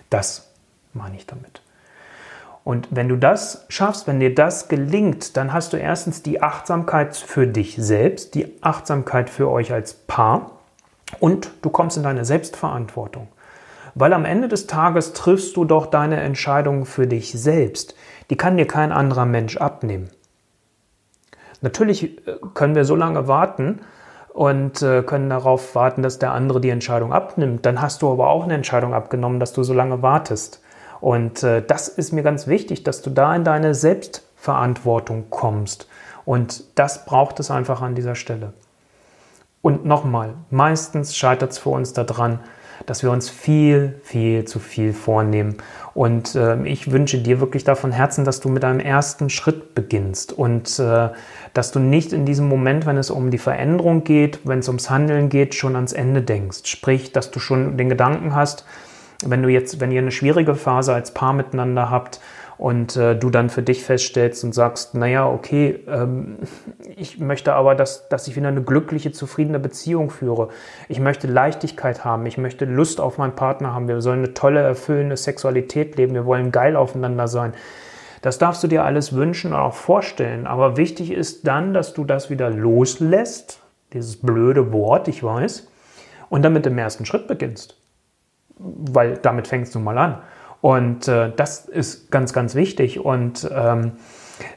Das 0.09 0.49
meine 0.93 1.17
ich 1.17 1.25
damit. 1.25 1.61
Und 2.65 2.87
wenn 2.89 3.07
du 3.07 3.15
das 3.15 3.67
schaffst, 3.69 4.07
wenn 4.07 4.19
dir 4.19 4.33
das 4.33 4.69
gelingt, 4.69 5.37
dann 5.37 5.53
hast 5.53 5.71
du 5.71 5.77
erstens 5.77 6.23
die 6.23 6.41
Achtsamkeit 6.41 7.15
für 7.15 7.45
dich 7.45 7.75
selbst, 7.77 8.33
die 8.33 8.51
Achtsamkeit 8.61 9.29
für 9.29 9.51
euch 9.51 9.71
als 9.71 9.93
Paar. 9.93 10.49
Und 11.19 11.51
du 11.61 11.69
kommst 11.69 11.95
in 11.95 12.01
deine 12.01 12.25
Selbstverantwortung. 12.25 13.27
Weil 13.93 14.13
am 14.13 14.25
Ende 14.25 14.47
des 14.47 14.65
Tages 14.65 15.13
triffst 15.13 15.55
du 15.55 15.63
doch 15.63 15.85
deine 15.85 16.19
Entscheidung 16.19 16.85
für 16.85 17.05
dich 17.05 17.33
selbst. 17.33 17.95
Die 18.31 18.35
kann 18.35 18.57
dir 18.57 18.65
kein 18.65 18.91
anderer 18.91 19.27
Mensch 19.27 19.57
abnehmen. 19.57 20.09
Natürlich 21.61 22.17
äh, 22.27 22.37
können 22.55 22.73
wir 22.73 22.83
so 22.83 22.95
lange 22.95 23.27
warten 23.27 23.81
und 24.33 24.81
äh, 24.81 25.03
können 25.03 25.29
darauf 25.29 25.75
warten, 25.75 26.01
dass 26.01 26.17
der 26.17 26.31
andere 26.31 26.61
die 26.61 26.71
Entscheidung 26.71 27.13
abnimmt. 27.13 27.63
Dann 27.63 27.79
hast 27.79 28.01
du 28.01 28.11
aber 28.11 28.27
auch 28.27 28.43
eine 28.43 28.55
Entscheidung 28.55 28.95
abgenommen, 28.95 29.39
dass 29.39 29.53
du 29.53 29.61
so 29.61 29.75
lange 29.75 30.01
wartest. 30.01 30.63
Und 31.05 31.43
äh, 31.43 31.61
das 31.61 31.87
ist 31.87 32.13
mir 32.13 32.23
ganz 32.23 32.47
wichtig, 32.47 32.83
dass 32.83 33.03
du 33.03 33.11
da 33.11 33.35
in 33.35 33.43
deine 33.43 33.75
Selbstverantwortung 33.75 35.25
kommst. 35.29 35.87
Und 36.25 36.63
das 36.73 37.05
braucht 37.05 37.39
es 37.39 37.51
einfach 37.51 37.83
an 37.83 37.93
dieser 37.93 38.15
Stelle. 38.15 38.53
Und 39.61 39.85
nochmal, 39.85 40.33
meistens 40.49 41.15
scheitert 41.15 41.51
es 41.51 41.59
für 41.59 41.69
uns 41.69 41.93
daran, 41.93 42.39
dass 42.87 43.03
wir 43.03 43.11
uns 43.11 43.29
viel, 43.29 44.01
viel 44.01 44.45
zu 44.45 44.57
viel 44.57 44.93
vornehmen. 44.93 45.57
Und 45.93 46.33
äh, 46.33 46.63
ich 46.63 46.91
wünsche 46.91 47.19
dir 47.19 47.39
wirklich 47.39 47.63
davon 47.63 47.91
Herzen, 47.91 48.25
dass 48.25 48.39
du 48.39 48.49
mit 48.49 48.65
einem 48.65 48.79
ersten 48.79 49.29
Schritt 49.29 49.75
beginnst 49.75 50.33
und 50.33 50.79
äh, 50.79 51.09
dass 51.53 51.71
du 51.71 51.77
nicht 51.77 52.13
in 52.13 52.25
diesem 52.25 52.49
Moment, 52.49 52.87
wenn 52.87 52.97
es 52.97 53.11
um 53.11 53.29
die 53.29 53.37
Veränderung 53.37 54.03
geht, 54.05 54.39
wenn 54.43 54.57
es 54.57 54.67
ums 54.69 54.89
Handeln 54.89 55.29
geht, 55.29 55.53
schon 55.53 55.75
ans 55.75 55.93
Ende 55.93 56.23
denkst. 56.23 56.61
Sprich, 56.63 57.11
dass 57.11 57.29
du 57.29 57.39
schon 57.39 57.77
den 57.77 57.89
Gedanken 57.89 58.33
hast, 58.33 58.65
wenn 59.23 59.43
du 59.43 59.49
jetzt, 59.49 59.79
wenn 59.79 59.91
ihr 59.91 60.01
eine 60.01 60.11
schwierige 60.11 60.55
Phase 60.55 60.93
als 60.93 61.11
Paar 61.11 61.33
miteinander 61.33 61.89
habt, 61.89 62.19
und 62.57 62.95
äh, 62.95 63.15
du 63.15 63.29
dann 63.29 63.49
für 63.49 63.61
dich 63.61 63.83
feststellst 63.83 64.43
und 64.43 64.53
sagst, 64.53 64.95
naja, 64.95 65.27
okay, 65.27 65.79
ähm, 65.87 66.37
ich 66.95 67.19
möchte 67.19 67.53
aber, 67.53 67.75
dass, 67.75 68.07
dass 68.07 68.27
ich 68.27 68.35
wieder 68.35 68.47
eine 68.47 68.61
glückliche, 68.61 69.11
zufriedene 69.11 69.59
Beziehung 69.59 70.09
führe. 70.09 70.49
Ich 70.87 70.99
möchte 70.99 71.27
Leichtigkeit 71.27 72.05
haben, 72.05 72.25
ich 72.25 72.37
möchte 72.37 72.65
Lust 72.65 73.01
auf 73.01 73.17
meinen 73.17 73.35
Partner 73.35 73.73
haben, 73.73 73.87
wir 73.87 74.01
sollen 74.01 74.19
eine 74.19 74.33
tolle, 74.33 74.61
erfüllende 74.61 75.17
Sexualität 75.17 75.97
leben, 75.97 76.13
wir 76.13 76.25
wollen 76.25 76.51
geil 76.51 76.75
aufeinander 76.75 77.27
sein. 77.27 77.53
Das 78.21 78.37
darfst 78.37 78.63
du 78.63 78.67
dir 78.67 78.85
alles 78.85 79.13
wünschen 79.13 79.53
und 79.53 79.59
auch 79.59 79.75
vorstellen. 79.75 80.47
Aber 80.47 80.77
wichtig 80.77 81.11
ist 81.11 81.45
dann, 81.45 81.73
dass 81.73 81.93
du 81.93 82.05
das 82.05 82.29
wieder 82.29 82.49
loslässt, 82.49 83.59
dieses 83.93 84.17
blöde 84.17 84.71
Wort, 84.71 85.07
ich 85.07 85.23
weiß, 85.23 85.67
und 86.29 86.41
dann 86.41 86.53
mit 86.53 86.65
dem 86.65 86.77
ersten 86.77 87.05
Schritt 87.05 87.27
beginnst. 87.27 87.77
Weil 88.57 89.17
damit 89.17 89.47
fängst 89.47 89.75
du 89.75 89.79
mal 89.79 89.97
an. 89.97 90.19
Und 90.61 91.07
äh, 91.07 91.31
das 91.35 91.65
ist 91.65 92.11
ganz, 92.11 92.33
ganz 92.33 92.55
wichtig. 92.55 92.99
Und 92.99 93.49
ähm, 93.53 93.93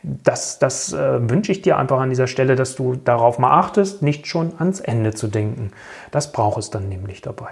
das, 0.02 0.59
das 0.59 0.93
äh, 0.93 1.28
wünsche 1.28 1.52
ich 1.52 1.62
dir 1.62 1.76
einfach 1.76 2.00
an 2.00 2.11
dieser 2.11 2.26
Stelle, 2.26 2.57
dass 2.57 2.76
du 2.76 2.95
darauf 2.97 3.38
mal 3.38 3.59
achtest, 3.59 4.02
nicht 4.02 4.26
schon 4.26 4.52
ans 4.59 4.81
Ende 4.81 5.12
zu 5.12 5.28
denken. 5.28 5.71
Das 6.11 6.33
braucht 6.33 6.59
es 6.59 6.71
dann 6.71 6.88
nämlich 6.88 7.21
dabei. 7.21 7.50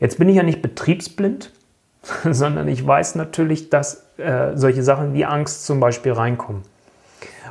Jetzt 0.00 0.18
bin 0.18 0.28
ich 0.28 0.36
ja 0.36 0.42
nicht 0.42 0.62
betriebsblind, 0.62 1.52
sondern 2.24 2.68
ich 2.68 2.86
weiß 2.86 3.14
natürlich, 3.16 3.70
dass 3.70 4.06
äh, 4.18 4.52
solche 4.54 4.82
Sachen 4.82 5.14
wie 5.14 5.24
Angst 5.24 5.66
zum 5.66 5.80
Beispiel 5.80 6.12
reinkommen. 6.12 6.62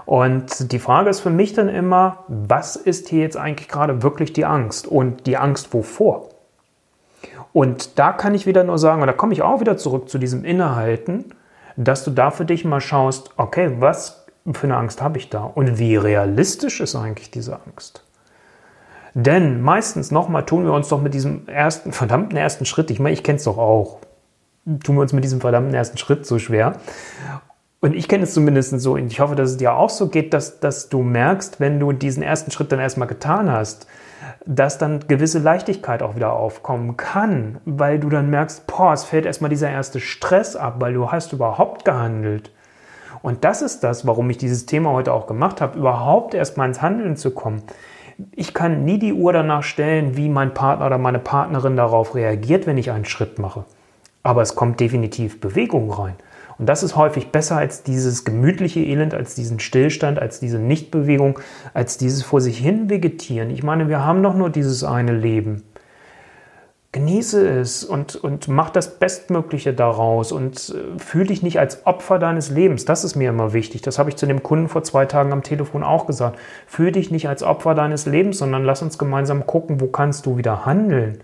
Und 0.05 0.71
die 0.71 0.79
Frage 0.79 1.09
ist 1.09 1.19
für 1.19 1.29
mich 1.29 1.51
dann 1.51 1.67
immer, 1.67 2.23
was 2.29 2.77
ist 2.77 3.09
hier 3.09 3.21
jetzt 3.21 3.35
eigentlich 3.35 3.67
gerade 3.67 4.03
wirklich 4.03 4.31
die 4.31 4.45
Angst? 4.45 4.87
Und 4.87 5.27
die 5.27 5.35
Angst 5.35 5.73
wovor? 5.73 6.29
Und 7.57 7.97
da 7.97 8.11
kann 8.11 8.35
ich 8.35 8.45
wieder 8.45 8.63
nur 8.63 8.77
sagen, 8.77 9.01
und 9.01 9.07
da 9.07 9.13
komme 9.13 9.33
ich 9.33 9.41
auch 9.41 9.59
wieder 9.59 9.77
zurück 9.77 10.09
zu 10.09 10.19
diesem 10.19 10.45
Innehalten, 10.45 11.25
dass 11.75 12.03
du 12.03 12.11
da 12.11 12.29
für 12.29 12.45
dich 12.45 12.65
mal 12.65 12.81
schaust, 12.81 13.31
okay, 13.35 13.77
was 13.79 14.27
für 14.51 14.67
eine 14.67 14.77
Angst 14.77 15.01
habe 15.01 15.17
ich 15.17 15.31
da 15.31 15.41
und 15.41 15.79
wie 15.79 15.95
realistisch 15.95 16.81
ist 16.81 16.95
eigentlich 16.95 17.31
diese 17.31 17.59
Angst? 17.65 18.03
Denn 19.15 19.59
meistens 19.63 20.11
nochmal 20.11 20.45
tun 20.45 20.65
wir 20.65 20.71
uns 20.71 20.89
doch 20.89 21.01
mit 21.01 21.15
diesem 21.15 21.47
ersten, 21.47 21.93
verdammten 21.93 22.37
ersten 22.37 22.65
Schritt, 22.65 22.91
ich 22.91 22.99
meine, 22.99 23.13
ich 23.15 23.23
kenne 23.23 23.37
es 23.37 23.45
doch 23.45 23.57
auch, 23.57 24.01
tun 24.83 24.95
wir 24.95 25.01
uns 25.01 25.13
mit 25.13 25.23
diesem 25.23 25.41
verdammten 25.41 25.73
ersten 25.73 25.97
Schritt 25.97 26.27
so 26.27 26.37
schwer. 26.37 26.73
Und 27.79 27.95
ich 27.95 28.07
kenne 28.07 28.25
es 28.25 28.35
zumindest 28.35 28.79
so, 28.81 28.93
und 28.93 29.07
ich 29.07 29.19
hoffe, 29.19 29.35
dass 29.35 29.49
es 29.49 29.57
dir 29.57 29.73
auch 29.73 29.89
so 29.89 30.09
geht, 30.09 30.35
dass, 30.35 30.59
dass 30.59 30.89
du 30.89 31.01
merkst, 31.01 31.59
wenn 31.59 31.79
du 31.79 31.91
diesen 31.91 32.21
ersten 32.21 32.51
Schritt 32.51 32.71
dann 32.71 32.79
erstmal 32.79 33.07
getan 33.07 33.51
hast, 33.51 33.87
dass 34.45 34.77
dann 34.77 35.07
gewisse 35.07 35.39
Leichtigkeit 35.39 36.01
auch 36.01 36.15
wieder 36.15 36.33
aufkommen 36.33 36.97
kann, 36.97 37.59
weil 37.65 37.99
du 37.99 38.09
dann 38.09 38.29
merkst, 38.29 38.67
boah, 38.67 38.93
es 38.93 39.03
fällt 39.03 39.25
erstmal 39.25 39.49
dieser 39.49 39.69
erste 39.69 39.99
Stress 39.99 40.55
ab, 40.55 40.75
weil 40.79 40.93
du 40.93 41.11
hast 41.11 41.33
überhaupt 41.33 41.85
gehandelt. 41.85 42.51
Und 43.21 43.43
das 43.43 43.61
ist 43.61 43.83
das, 43.83 44.05
warum 44.05 44.29
ich 44.29 44.37
dieses 44.37 44.65
Thema 44.65 44.91
heute 44.91 45.13
auch 45.13 45.27
gemacht 45.27 45.61
habe, 45.61 45.77
überhaupt 45.77 46.33
erstmal 46.33 46.67
ins 46.67 46.81
Handeln 46.81 47.17
zu 47.17 47.31
kommen. 47.31 47.63
Ich 48.31 48.53
kann 48.53 48.83
nie 48.83 48.99
die 48.99 49.13
Uhr 49.13 49.33
danach 49.33 49.63
stellen, 49.63 50.17
wie 50.17 50.29
mein 50.29 50.53
Partner 50.53 50.87
oder 50.87 50.97
meine 50.97 51.19
Partnerin 51.19 51.75
darauf 51.75 52.15
reagiert, 52.15 52.65
wenn 52.65 52.77
ich 52.77 52.91
einen 52.91 53.05
Schritt 53.05 53.37
mache. 53.37 53.65
Aber 54.23 54.41
es 54.41 54.55
kommt 54.55 54.79
definitiv 54.79 55.39
Bewegung 55.39 55.91
rein. 55.91 56.15
Und 56.57 56.67
das 56.67 56.83
ist 56.83 56.95
häufig 56.95 57.31
besser 57.31 57.57
als 57.57 57.83
dieses 57.83 58.25
gemütliche 58.25 58.79
Elend, 58.79 59.13
als 59.13 59.35
diesen 59.35 59.59
Stillstand, 59.59 60.19
als 60.19 60.39
diese 60.39 60.57
Nichtbewegung, 60.57 61.39
als 61.73 61.97
dieses 61.97 62.23
vor 62.23 62.41
sich 62.41 62.57
hin 62.57 62.89
vegetieren. 62.89 63.51
Ich 63.51 63.63
meine, 63.63 63.89
wir 63.89 64.03
haben 64.03 64.23
doch 64.23 64.33
nur 64.33 64.49
dieses 64.49 64.83
eine 64.83 65.13
Leben. 65.13 65.63
Genieße 66.93 67.47
es 67.47 67.83
und, 67.83 68.15
und 68.15 68.47
mach 68.47 68.71
das 68.71 68.97
Bestmögliche 68.97 69.73
daraus 69.73 70.31
und 70.31 70.73
äh, 70.73 70.97
fühle 70.97 71.25
dich 71.25 71.43
nicht 71.43 71.59
als 71.59 71.85
Opfer 71.85 72.17
deines 72.17 72.49
Lebens. 72.49 72.85
Das 72.85 73.03
ist 73.03 73.15
mir 73.15 73.29
immer 73.29 73.53
wichtig. 73.53 73.81
Das 73.81 73.99
habe 73.99 74.09
ich 74.09 74.15
zu 74.15 74.25
dem 74.25 74.41
Kunden 74.41 74.67
vor 74.67 74.83
zwei 74.83 75.05
Tagen 75.05 75.33
am 75.33 75.43
Telefon 75.43 75.83
auch 75.83 76.07
gesagt. 76.07 76.39
Fühl 76.65 76.91
dich 76.91 77.11
nicht 77.11 77.27
als 77.27 77.43
Opfer 77.43 77.75
deines 77.75 78.07
Lebens, 78.07 78.39
sondern 78.39 78.63
lass 78.63 78.81
uns 78.81 78.97
gemeinsam 78.97 79.45
gucken, 79.45 79.79
wo 79.79 79.87
kannst 79.87 80.25
du 80.25 80.37
wieder 80.37 80.65
handeln 80.65 81.19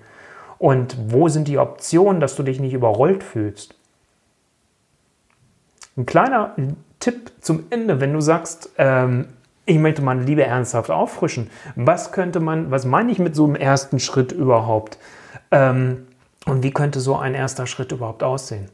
und 0.64 0.96
wo 1.12 1.28
sind 1.28 1.50
die 1.50 1.58
Optionen, 1.58 2.22
dass 2.22 2.38
du 2.38 2.44
dich 2.44 2.62
nicht 2.62 2.72
überrollt 2.72 3.22
fühlst. 3.22 3.76
Ein 5.98 6.06
kleiner 6.06 6.56
Tipp 7.02 7.34
zum 7.42 7.66
Ende, 7.70 8.00
wenn 8.00 8.14
du 8.14 8.22
sagst, 8.22 8.70
ähm, 8.78 9.28
ich 9.66 9.78
möchte 9.78 10.02
meine 10.02 10.24
Liebe 10.24 10.46
ernsthaft 10.46 10.90
auffrischen. 10.90 11.50
Was 11.76 12.14
könnte 12.14 12.40
man, 12.40 12.72
was 12.72 12.86
meine 12.86 13.12
ich 13.12 13.20
mit 13.20 13.36
so 13.36 13.44
einem 13.44 13.56
ersten 13.56 14.00
Schritt 14.00 14.32
überhaupt? 14.32 14.98
Ähm, 15.52 16.08
und 16.46 16.64
wie 16.64 16.72
könnte 16.72 17.02
so 17.02 17.18
ein 17.18 17.34
erster 17.34 17.68
Schritt 17.68 17.92
überhaupt 17.92 18.24
aussehen? 18.24 18.70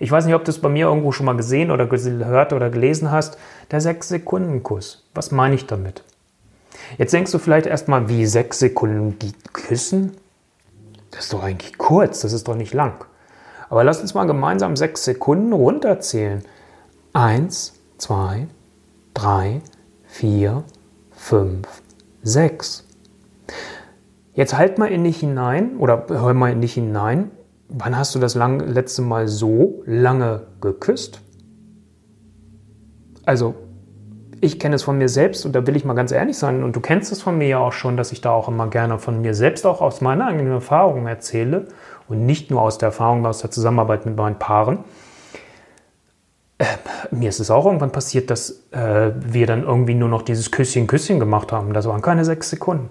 Ich 0.00 0.10
weiß 0.10 0.26
nicht, 0.26 0.34
ob 0.34 0.44
du 0.44 0.50
es 0.50 0.60
bei 0.60 0.68
mir 0.68 0.86
irgendwo 0.86 1.12
schon 1.12 1.26
mal 1.26 1.36
gesehen 1.36 1.70
oder 1.70 1.86
gehört 1.86 2.52
oder 2.52 2.68
gelesen 2.68 3.12
hast. 3.12 3.38
Der 3.70 3.80
6-Sekunden-Kuss. 3.80 5.08
Was 5.14 5.30
meine 5.30 5.54
ich 5.54 5.66
damit? 5.66 6.02
Jetzt 6.98 7.12
denkst 7.12 7.30
du 7.30 7.38
vielleicht 7.38 7.66
erstmal, 7.66 8.08
wie 8.08 8.26
6 8.26 8.58
Sekunden 8.58 9.16
küssen? 9.52 10.16
Das 11.10 11.24
ist 11.24 11.32
doch 11.32 11.42
eigentlich 11.42 11.78
kurz, 11.78 12.20
das 12.20 12.32
ist 12.32 12.48
doch 12.48 12.54
nicht 12.54 12.74
lang. 12.74 13.04
Aber 13.68 13.84
lass 13.84 14.00
uns 14.00 14.14
mal 14.14 14.26
gemeinsam 14.26 14.76
sechs 14.76 15.04
Sekunden 15.04 15.52
runterzählen. 15.52 16.42
Eins, 17.12 17.74
zwei, 17.98 18.48
drei, 19.14 19.62
vier, 20.04 20.64
fünf, 21.12 21.68
sechs. 22.22 22.86
Jetzt 24.34 24.56
halt 24.56 24.78
mal 24.78 24.86
in 24.86 25.04
dich 25.04 25.20
hinein 25.20 25.76
oder 25.78 26.06
hör 26.08 26.34
mal 26.34 26.52
in 26.52 26.60
dich 26.60 26.74
hinein. 26.74 27.30
Wann 27.68 27.96
hast 27.96 28.14
du 28.14 28.18
das 28.18 28.34
lang, 28.34 28.60
letzte 28.60 29.02
Mal 29.02 29.28
so 29.28 29.82
lange 29.86 30.46
geküsst? 30.60 31.20
Also, 33.24 33.54
ich 34.40 34.58
kenne 34.58 34.76
es 34.76 34.82
von 34.82 34.98
mir 34.98 35.08
selbst 35.08 35.44
und 35.44 35.52
da 35.52 35.66
will 35.66 35.76
ich 35.76 35.84
mal 35.84 35.94
ganz 35.94 36.12
ehrlich 36.12 36.38
sein 36.38 36.62
und 36.62 36.74
du 36.74 36.80
kennst 36.80 37.12
es 37.12 37.22
von 37.22 37.36
mir 37.36 37.48
ja 37.48 37.58
auch 37.58 37.72
schon, 37.72 37.96
dass 37.96 38.12
ich 38.12 38.20
da 38.20 38.30
auch 38.30 38.48
immer 38.48 38.68
gerne 38.68 38.98
von 38.98 39.20
mir 39.20 39.34
selbst 39.34 39.66
auch 39.66 39.80
aus 39.80 40.00
meiner 40.00 40.28
eigenen 40.28 40.52
Erfahrung 40.52 41.06
erzähle 41.06 41.66
und 42.08 42.24
nicht 42.26 42.50
nur 42.50 42.62
aus 42.62 42.78
der 42.78 42.88
Erfahrung, 42.88 43.24
aus 43.26 43.40
der 43.40 43.50
Zusammenarbeit 43.50 44.06
mit 44.06 44.16
meinen 44.16 44.38
Paaren. 44.38 44.78
Äh, 46.58 46.64
mir 47.10 47.28
ist 47.28 47.40
es 47.40 47.50
auch 47.50 47.66
irgendwann 47.66 47.92
passiert, 47.92 48.30
dass 48.30 48.62
äh, 48.72 49.12
wir 49.14 49.46
dann 49.46 49.62
irgendwie 49.64 49.94
nur 49.94 50.08
noch 50.08 50.22
dieses 50.22 50.50
Küsschen, 50.50 50.86
Küsschen 50.86 51.20
gemacht 51.20 51.52
haben. 51.52 51.72
Das 51.72 51.86
waren 51.86 52.02
keine 52.02 52.24
sechs 52.24 52.50
Sekunden. 52.50 52.90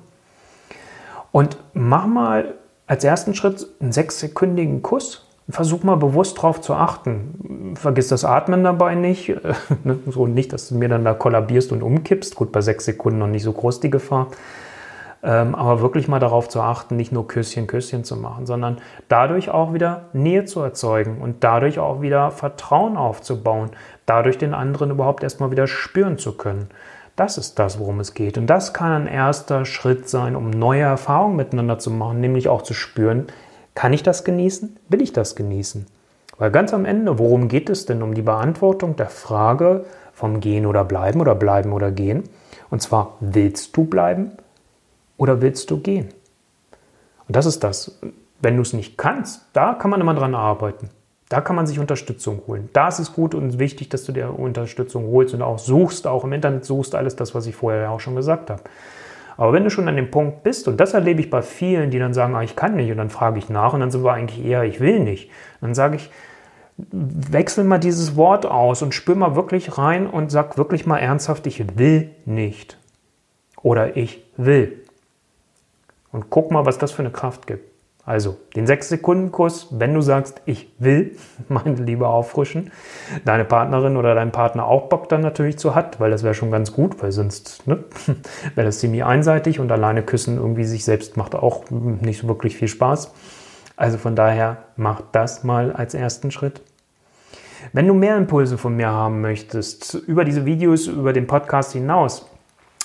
Und 1.31 1.57
mach 1.73 2.07
mal 2.07 2.55
als 2.87 3.03
ersten 3.03 3.35
Schritt 3.35 3.67
einen 3.79 3.91
sechssekündigen 3.91 4.81
Kuss. 4.81 5.27
Versuch 5.49 5.83
mal 5.83 5.95
bewusst 5.95 6.37
darauf 6.37 6.61
zu 6.61 6.73
achten. 6.73 7.73
Vergiss 7.75 8.09
das 8.09 8.23
Atmen 8.23 8.63
dabei 8.63 8.95
nicht. 8.95 9.33
Ne, 9.83 9.97
so 10.07 10.27
nicht, 10.27 10.51
dass 10.51 10.69
du 10.69 10.75
mir 10.75 10.89
dann 10.89 11.05
da 11.05 11.13
kollabierst 11.13 11.71
und 11.71 11.81
umkippst. 11.81 12.35
Gut, 12.35 12.51
bei 12.51 12.61
sechs 12.61 12.85
Sekunden 12.85 13.19
noch 13.19 13.27
nicht 13.27 13.43
so 13.43 13.53
groß 13.53 13.79
die 13.79 13.89
Gefahr. 13.89 14.27
Ähm, 15.21 15.53
aber 15.53 15.81
wirklich 15.81 16.07
mal 16.07 16.19
darauf 16.19 16.47
zu 16.47 16.61
achten, 16.61 16.95
nicht 16.95 17.11
nur 17.11 17.27
Küsschen, 17.27 17.67
Küsschen 17.67 18.05
zu 18.05 18.15
machen, 18.15 18.45
sondern 18.45 18.77
dadurch 19.09 19.49
auch 19.49 19.73
wieder 19.73 20.03
Nähe 20.13 20.45
zu 20.45 20.61
erzeugen 20.61 21.19
und 21.21 21.43
dadurch 21.43 21.77
auch 21.77 22.01
wieder 22.01 22.31
Vertrauen 22.31 22.95
aufzubauen, 22.95 23.71
dadurch 24.05 24.37
den 24.37 24.53
anderen 24.53 24.91
überhaupt 24.91 25.23
erstmal 25.23 25.51
wieder 25.51 25.67
spüren 25.67 26.17
zu 26.17 26.37
können. 26.37 26.69
Das 27.17 27.37
ist 27.37 27.59
das, 27.59 27.79
worum 27.79 27.99
es 27.99 28.13
geht. 28.13 28.37
Und 28.37 28.47
das 28.47 28.73
kann 28.73 28.93
ein 28.93 29.07
erster 29.07 29.65
Schritt 29.65 30.07
sein, 30.07 30.37
um 30.37 30.51
neue 30.51 30.83
Erfahrungen 30.83 31.35
miteinander 31.35 31.79
zu 31.79 31.91
machen, 31.91 32.21
nämlich 32.21 32.47
auch 32.47 32.61
zu 32.61 32.73
spüren, 32.73 33.27
kann 33.79 33.93
ich 33.93 34.03
das 34.03 34.25
genießen? 34.25 34.75
Will 34.89 35.01
ich 35.01 35.13
das 35.13 35.37
genießen? 35.37 35.85
Weil 36.37 36.51
ganz 36.51 36.73
am 36.73 36.83
Ende, 36.83 37.17
worum 37.17 37.47
geht 37.47 37.69
es 37.69 37.85
denn? 37.85 38.03
Um 38.03 38.13
die 38.13 38.21
Beantwortung 38.21 38.97
der 38.97 39.07
Frage 39.07 39.85
vom 40.11 40.41
Gehen 40.41 40.65
oder 40.65 40.83
Bleiben 40.83 41.21
oder 41.21 41.33
Bleiben 41.33 41.71
oder 41.71 41.89
Gehen. 41.89 42.23
Und 42.69 42.81
zwar, 42.81 43.15
willst 43.21 43.77
du 43.77 43.85
bleiben 43.85 44.31
oder 45.15 45.41
willst 45.41 45.71
du 45.71 45.79
gehen? 45.79 46.09
Und 47.25 47.37
das 47.37 47.45
ist 47.45 47.63
das. 47.63 47.97
Wenn 48.41 48.57
du 48.57 48.63
es 48.63 48.73
nicht 48.73 48.97
kannst, 48.97 49.45
da 49.53 49.75
kann 49.75 49.91
man 49.91 50.01
immer 50.01 50.13
dran 50.13 50.35
arbeiten. 50.35 50.89
Da 51.29 51.39
kann 51.39 51.55
man 51.55 51.65
sich 51.65 51.79
Unterstützung 51.79 52.41
holen. 52.47 52.67
Da 52.73 52.89
ist 52.89 52.99
es 52.99 53.13
gut 53.13 53.33
und 53.33 53.59
wichtig, 53.59 53.87
dass 53.87 54.03
du 54.03 54.11
dir 54.11 54.37
Unterstützung 54.37 55.07
holst 55.09 55.33
und 55.33 55.41
auch 55.41 55.57
suchst, 55.57 56.05
auch 56.05 56.25
im 56.25 56.33
Internet 56.33 56.65
suchst, 56.65 56.95
alles 56.95 57.15
das, 57.15 57.33
was 57.33 57.45
ich 57.45 57.55
vorher 57.55 57.91
auch 57.91 58.01
schon 58.01 58.17
gesagt 58.17 58.49
habe. 58.49 58.61
Aber 59.39 59.53
wenn 59.53 59.63
du 59.63 59.69
schon 59.69 59.87
an 59.87 59.95
dem 59.95 60.11
Punkt 60.11 60.43
bist, 60.43 60.67
und 60.67 60.81
das 60.81 60.93
erlebe 60.93 61.21
ich 61.21 61.29
bei 61.29 61.41
vielen, 61.41 61.91
die 61.91 61.97
dann 61.97 62.13
sagen, 62.13 62.35
ah, 62.35 62.43
ich 62.43 62.57
kann 62.57 62.75
nicht, 62.75 62.91
und 62.91 62.97
dann 62.97 63.09
frage 63.09 63.39
ich 63.39 63.47
nach, 63.47 63.71
und 63.71 63.79
dann 63.79 63.89
sind 63.89 64.03
wir 64.03 64.11
eigentlich 64.11 64.45
eher, 64.45 64.65
ich 64.65 64.81
will 64.81 64.99
nicht. 64.99 65.31
Dann 65.61 65.73
sage 65.73 65.95
ich, 65.95 66.11
wechsel 66.91 67.63
mal 67.63 67.77
dieses 67.77 68.17
Wort 68.17 68.45
aus 68.45 68.81
und 68.81 68.93
spür 68.93 69.15
mal 69.15 69.37
wirklich 69.37 69.77
rein 69.77 70.07
und 70.07 70.29
sag 70.29 70.57
wirklich 70.57 70.85
mal 70.85 70.97
ernsthaft, 70.97 71.47
ich 71.47 71.77
will 71.77 72.09
nicht. 72.25 72.77
Oder 73.61 73.95
ich 73.95 74.25
will. 74.35 74.83
Und 76.11 76.29
guck 76.29 76.51
mal, 76.51 76.65
was 76.65 76.77
das 76.77 76.91
für 76.91 77.01
eine 77.01 77.11
Kraft 77.11 77.47
gibt. 77.47 77.68
Also 78.09 78.37
den 78.55 78.65
6-Sekunden-Kurs, 78.65 79.67
wenn 79.69 79.93
du 79.93 80.01
sagst, 80.01 80.41
ich 80.47 80.73
will 80.79 81.15
meine 81.47 81.75
Liebe 81.75 82.07
auffrischen, 82.07 82.71
deine 83.23 83.45
Partnerin 83.45 83.97
oder 83.97 84.15
dein 84.15 84.31
Partner 84.31 84.65
auch 84.65 84.89
Bock 84.89 85.09
dann 85.09 85.21
natürlich 85.21 85.59
zu 85.59 85.75
hat, 85.75 85.99
weil 85.99 86.09
das 86.09 86.23
wäre 86.23 86.33
schon 86.33 86.49
ganz 86.49 86.73
gut, 86.73 87.03
weil 87.03 87.11
sonst 87.11 87.67
ne, 87.67 87.83
wäre 88.55 88.65
das 88.65 88.79
ziemlich 88.79 89.03
einseitig 89.03 89.59
und 89.59 89.71
alleine 89.71 90.01
küssen 90.01 90.37
irgendwie 90.37 90.63
sich 90.63 90.85
selbst 90.85 91.17
macht 91.17 91.35
auch 91.35 91.69
nicht 91.69 92.21
so 92.21 92.27
wirklich 92.27 92.57
viel 92.57 92.67
Spaß. 92.67 93.13
Also 93.77 93.99
von 93.99 94.15
daher 94.15 94.57
mach 94.75 95.01
das 95.11 95.43
mal 95.43 95.71
als 95.71 95.93
ersten 95.93 96.31
Schritt. 96.31 96.61
Wenn 97.73 97.85
du 97.85 97.93
mehr 97.93 98.17
Impulse 98.17 98.57
von 98.57 98.75
mir 98.75 98.89
haben 98.89 99.21
möchtest, 99.21 99.93
über 99.93 100.25
diese 100.25 100.45
Videos, 100.47 100.87
über 100.87 101.13
den 101.13 101.27
Podcast 101.27 101.73
hinaus, 101.73 102.27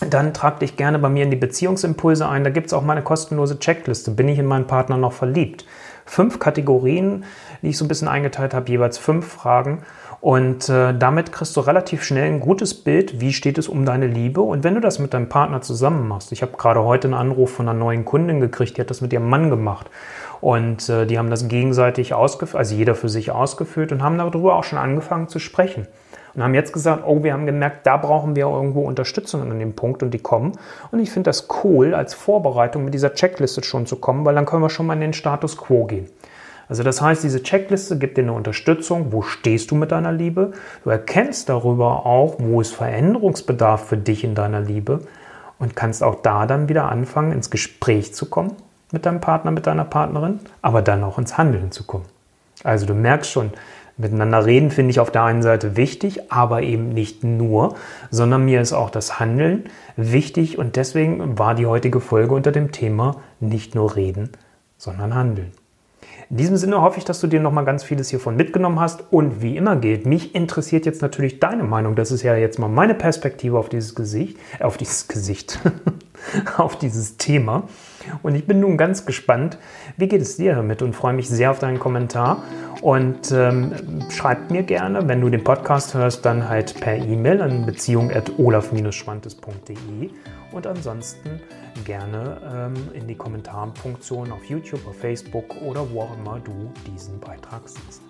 dann 0.00 0.34
trag 0.34 0.58
dich 0.58 0.76
gerne 0.76 0.98
bei 0.98 1.08
mir 1.08 1.24
in 1.24 1.30
die 1.30 1.36
Beziehungsimpulse 1.36 2.28
ein. 2.28 2.44
Da 2.44 2.50
gibt 2.50 2.66
es 2.66 2.72
auch 2.72 2.82
meine 2.82 3.02
kostenlose 3.02 3.58
Checkliste. 3.58 4.10
Bin 4.10 4.28
ich 4.28 4.38
in 4.38 4.46
meinen 4.46 4.66
Partner 4.66 4.96
noch 4.96 5.12
verliebt? 5.12 5.64
Fünf 6.04 6.38
Kategorien, 6.38 7.24
die 7.62 7.68
ich 7.68 7.78
so 7.78 7.84
ein 7.84 7.88
bisschen 7.88 8.08
eingeteilt 8.08 8.54
habe, 8.54 8.68
jeweils 8.70 8.98
fünf 8.98 9.26
Fragen. 9.26 9.84
Und 10.20 10.68
äh, 10.68 10.96
damit 10.98 11.32
kriegst 11.32 11.56
du 11.56 11.60
relativ 11.60 12.02
schnell 12.02 12.24
ein 12.24 12.40
gutes 12.40 12.74
Bild, 12.74 13.20
wie 13.20 13.32
steht 13.32 13.58
es 13.58 13.68
um 13.68 13.84
deine 13.84 14.06
Liebe. 14.06 14.40
Und 14.40 14.64
wenn 14.64 14.74
du 14.74 14.80
das 14.80 14.98
mit 14.98 15.14
deinem 15.14 15.28
Partner 15.28 15.60
zusammen 15.60 16.08
machst, 16.08 16.32
ich 16.32 16.42
habe 16.42 16.56
gerade 16.56 16.82
heute 16.82 17.08
einen 17.08 17.14
Anruf 17.14 17.52
von 17.52 17.68
einer 17.68 17.78
neuen 17.78 18.04
Kundin 18.04 18.40
gekriegt, 18.40 18.76
die 18.76 18.80
hat 18.80 18.90
das 18.90 19.00
mit 19.00 19.12
ihrem 19.12 19.28
Mann 19.28 19.50
gemacht. 19.50 19.90
Und 20.40 20.88
äh, 20.88 21.06
die 21.06 21.18
haben 21.18 21.30
das 21.30 21.48
gegenseitig 21.48 22.14
ausgeführt, 22.14 22.58
also 22.58 22.74
jeder 22.74 22.94
für 22.94 23.08
sich 23.08 23.30
ausgeführt 23.30 23.92
und 23.92 24.02
haben 24.02 24.18
darüber 24.18 24.56
auch 24.56 24.64
schon 24.64 24.78
angefangen 24.78 25.28
zu 25.28 25.38
sprechen. 25.38 25.86
Und 26.34 26.42
haben 26.42 26.54
jetzt 26.54 26.72
gesagt, 26.72 27.04
oh, 27.06 27.22
wir 27.22 27.32
haben 27.32 27.46
gemerkt, 27.46 27.86
da 27.86 27.96
brauchen 27.96 28.34
wir 28.34 28.46
irgendwo 28.46 28.82
Unterstützung 28.82 29.42
an 29.42 29.58
dem 29.58 29.74
Punkt 29.74 30.02
und 30.02 30.10
die 30.12 30.18
kommen. 30.18 30.52
Und 30.90 30.98
ich 30.98 31.10
finde 31.10 31.28
das 31.28 31.48
cool, 31.62 31.94
als 31.94 32.14
Vorbereitung 32.14 32.84
mit 32.84 32.94
dieser 32.94 33.14
Checkliste 33.14 33.62
schon 33.62 33.86
zu 33.86 33.96
kommen, 33.96 34.24
weil 34.24 34.34
dann 34.34 34.46
können 34.46 34.62
wir 34.62 34.70
schon 34.70 34.86
mal 34.86 34.94
in 34.94 35.00
den 35.00 35.12
Status 35.12 35.56
quo 35.56 35.84
gehen. 35.84 36.08
Also 36.68 36.82
das 36.82 37.00
heißt, 37.00 37.22
diese 37.22 37.42
Checkliste 37.42 37.98
gibt 37.98 38.16
dir 38.16 38.22
eine 38.22 38.32
Unterstützung, 38.32 39.12
wo 39.12 39.22
stehst 39.22 39.70
du 39.70 39.74
mit 39.74 39.92
deiner 39.92 40.12
Liebe. 40.12 40.52
Du 40.82 40.90
erkennst 40.90 41.48
darüber 41.48 42.06
auch, 42.06 42.36
wo 42.38 42.60
ist 42.60 42.74
Veränderungsbedarf 42.74 43.86
für 43.86 43.96
dich 43.96 44.24
in 44.24 44.34
deiner 44.34 44.60
Liebe 44.60 45.00
und 45.58 45.76
kannst 45.76 46.02
auch 46.02 46.16
da 46.22 46.46
dann 46.46 46.68
wieder 46.68 46.90
anfangen, 46.90 47.32
ins 47.32 47.50
Gespräch 47.50 48.14
zu 48.14 48.26
kommen 48.26 48.54
mit 48.92 49.06
deinem 49.06 49.20
Partner, 49.20 49.50
mit 49.50 49.66
deiner 49.66 49.84
Partnerin, 49.84 50.40
aber 50.62 50.80
dann 50.82 51.04
auch 51.04 51.18
ins 51.18 51.36
Handeln 51.36 51.70
zu 51.70 51.84
kommen. 51.84 52.04
Also 52.62 52.86
du 52.86 52.94
merkst 52.94 53.30
schon, 53.30 53.50
miteinander 53.96 54.44
reden 54.44 54.70
finde 54.70 54.90
ich 54.90 55.00
auf 55.00 55.10
der 55.10 55.24
einen 55.24 55.42
Seite 55.42 55.76
wichtig, 55.76 56.32
aber 56.32 56.62
eben 56.62 56.88
nicht 56.88 57.24
nur, 57.24 57.76
sondern 58.10 58.44
mir 58.44 58.60
ist 58.60 58.72
auch 58.72 58.90
das 58.90 59.20
Handeln 59.20 59.64
wichtig 59.96 60.58
und 60.58 60.76
deswegen 60.76 61.38
war 61.38 61.54
die 61.54 61.66
heutige 61.66 62.00
Folge 62.00 62.34
unter 62.34 62.52
dem 62.52 62.72
Thema 62.72 63.22
nicht 63.40 63.74
nur 63.74 63.96
reden, 63.96 64.30
sondern 64.76 65.14
handeln. 65.14 65.52
In 66.30 66.38
diesem 66.38 66.56
Sinne 66.56 66.80
hoffe 66.80 66.98
ich, 66.98 67.04
dass 67.04 67.20
du 67.20 67.26
dir 67.26 67.40
noch 67.40 67.52
mal 67.52 67.64
ganz 67.64 67.84
vieles 67.84 68.08
hiervon 68.08 68.36
mitgenommen 68.36 68.80
hast 68.80 69.04
und 69.12 69.42
wie 69.42 69.56
immer 69.56 69.76
gilt, 69.76 70.06
mich 70.06 70.34
interessiert 70.34 70.86
jetzt 70.86 71.02
natürlich 71.02 71.38
deine 71.38 71.64
Meinung. 71.64 71.94
Das 71.94 72.10
ist 72.10 72.22
ja 72.22 72.34
jetzt 72.34 72.58
mal 72.58 72.68
meine 72.68 72.94
Perspektive 72.94 73.58
auf 73.58 73.68
dieses 73.68 73.94
Gesicht, 73.94 74.38
auf 74.60 74.76
dieses 74.76 75.06
Gesicht, 75.08 75.60
auf 76.56 76.78
dieses 76.78 77.16
Thema. 77.16 77.64
Und 78.22 78.34
ich 78.34 78.46
bin 78.46 78.60
nun 78.60 78.76
ganz 78.76 79.06
gespannt, 79.06 79.58
wie 79.96 80.08
geht 80.08 80.20
es 80.22 80.36
dir 80.36 80.54
damit 80.54 80.82
und 80.82 80.94
freue 80.94 81.14
mich 81.14 81.28
sehr 81.28 81.50
auf 81.50 81.58
deinen 81.58 81.78
Kommentar. 81.78 82.42
Und 82.82 83.32
ähm, 83.32 83.72
schreib 84.10 84.50
mir 84.50 84.62
gerne, 84.62 85.08
wenn 85.08 85.20
du 85.20 85.30
den 85.30 85.42
Podcast 85.42 85.94
hörst, 85.94 86.24
dann 86.26 86.48
halt 86.48 86.80
per 86.80 86.96
E-Mail 86.96 87.40
an 87.40 87.64
beziehung.olaf-schwantes.de 87.64 90.10
und 90.52 90.66
ansonsten 90.66 91.40
gerne 91.84 92.40
ähm, 92.52 92.74
in 92.92 93.08
die 93.08 93.16
Kommentarfunktion 93.16 94.30
auf 94.32 94.44
YouTube, 94.44 94.86
auf 94.86 94.98
Facebook 94.98 95.62
oder 95.62 95.90
wo 95.90 96.02
auch 96.02 96.14
immer 96.18 96.40
du 96.40 96.70
diesen 96.86 97.18
Beitrag 97.20 97.68
siehst. 97.68 98.02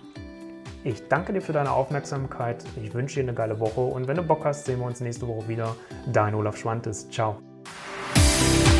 Ich 0.84 1.08
danke 1.08 1.32
dir 1.32 1.40
für 1.40 1.54
deine 1.54 1.72
Aufmerksamkeit. 1.72 2.62
Ich 2.82 2.92
wünsche 2.92 3.16
dir 3.16 3.22
eine 3.22 3.32
geile 3.32 3.58
Woche 3.58 3.80
und 3.80 4.06
wenn 4.06 4.16
du 4.16 4.22
Bock 4.22 4.44
hast, 4.44 4.66
sehen 4.66 4.80
wir 4.80 4.86
uns 4.86 5.00
nächste 5.00 5.26
Woche 5.26 5.48
wieder. 5.48 5.74
Dein 6.12 6.34
Olaf 6.34 6.58
Schwantes. 6.58 7.08
Ciao. 7.08 7.53
Bye. 8.40 8.73